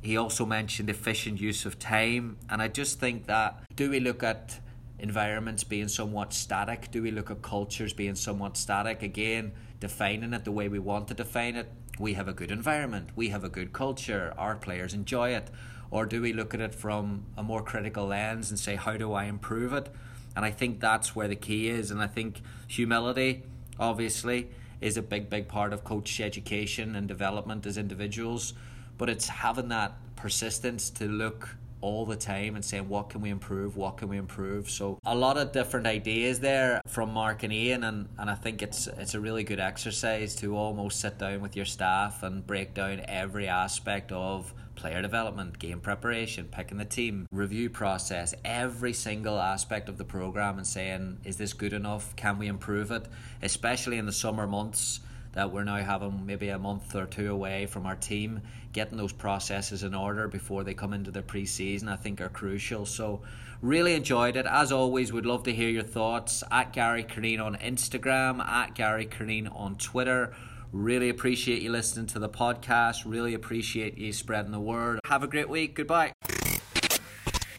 [0.01, 4.22] He also mentioned efficient use of time, and I just think that do we look
[4.22, 4.60] at
[4.99, 6.91] environments being somewhat static?
[6.91, 9.01] Do we look at cultures being somewhat static?
[9.01, 13.10] Again, defining it the way we want to define it we have a good environment,
[13.16, 15.49] we have a good culture, our players enjoy it?
[15.92, 19.14] Or do we look at it from a more critical lens and say, how do
[19.14, 19.90] I improve it?
[20.36, 21.92] And I think that's where the key is.
[21.92, 23.44] And I think humility,
[23.80, 24.50] obviously,
[24.82, 28.54] is a big, big part of coach education and development as individuals.
[28.98, 33.30] But it's having that persistence to look all the time and saying what can we
[33.30, 37.54] improve what can we improve so a lot of different ideas there from mark and
[37.54, 41.42] ian and, and i think it's it's a really good exercise to almost sit down
[41.42, 46.86] with your staff and break down every aspect of player development, game preparation, picking the
[46.86, 52.15] team, review process, every single aspect of the program and saying, is this good enough?
[52.15, 53.05] Can we improve it?
[53.41, 54.99] Especially in the summer months
[55.34, 59.11] that we're now having maybe a month or two away from our team, getting those
[59.11, 62.86] processes in order before they come into the pre-season, I think are crucial.
[62.86, 63.21] So
[63.61, 64.45] really enjoyed it.
[64.45, 69.05] As always, would love to hear your thoughts at Gary Curneen on Instagram, at Gary
[69.05, 70.34] Curneen on Twitter.
[70.76, 73.03] Really appreciate you listening to the podcast.
[73.05, 74.99] Really appreciate you spreading the word.
[75.05, 75.76] Have a great week.
[75.76, 76.11] Goodbye.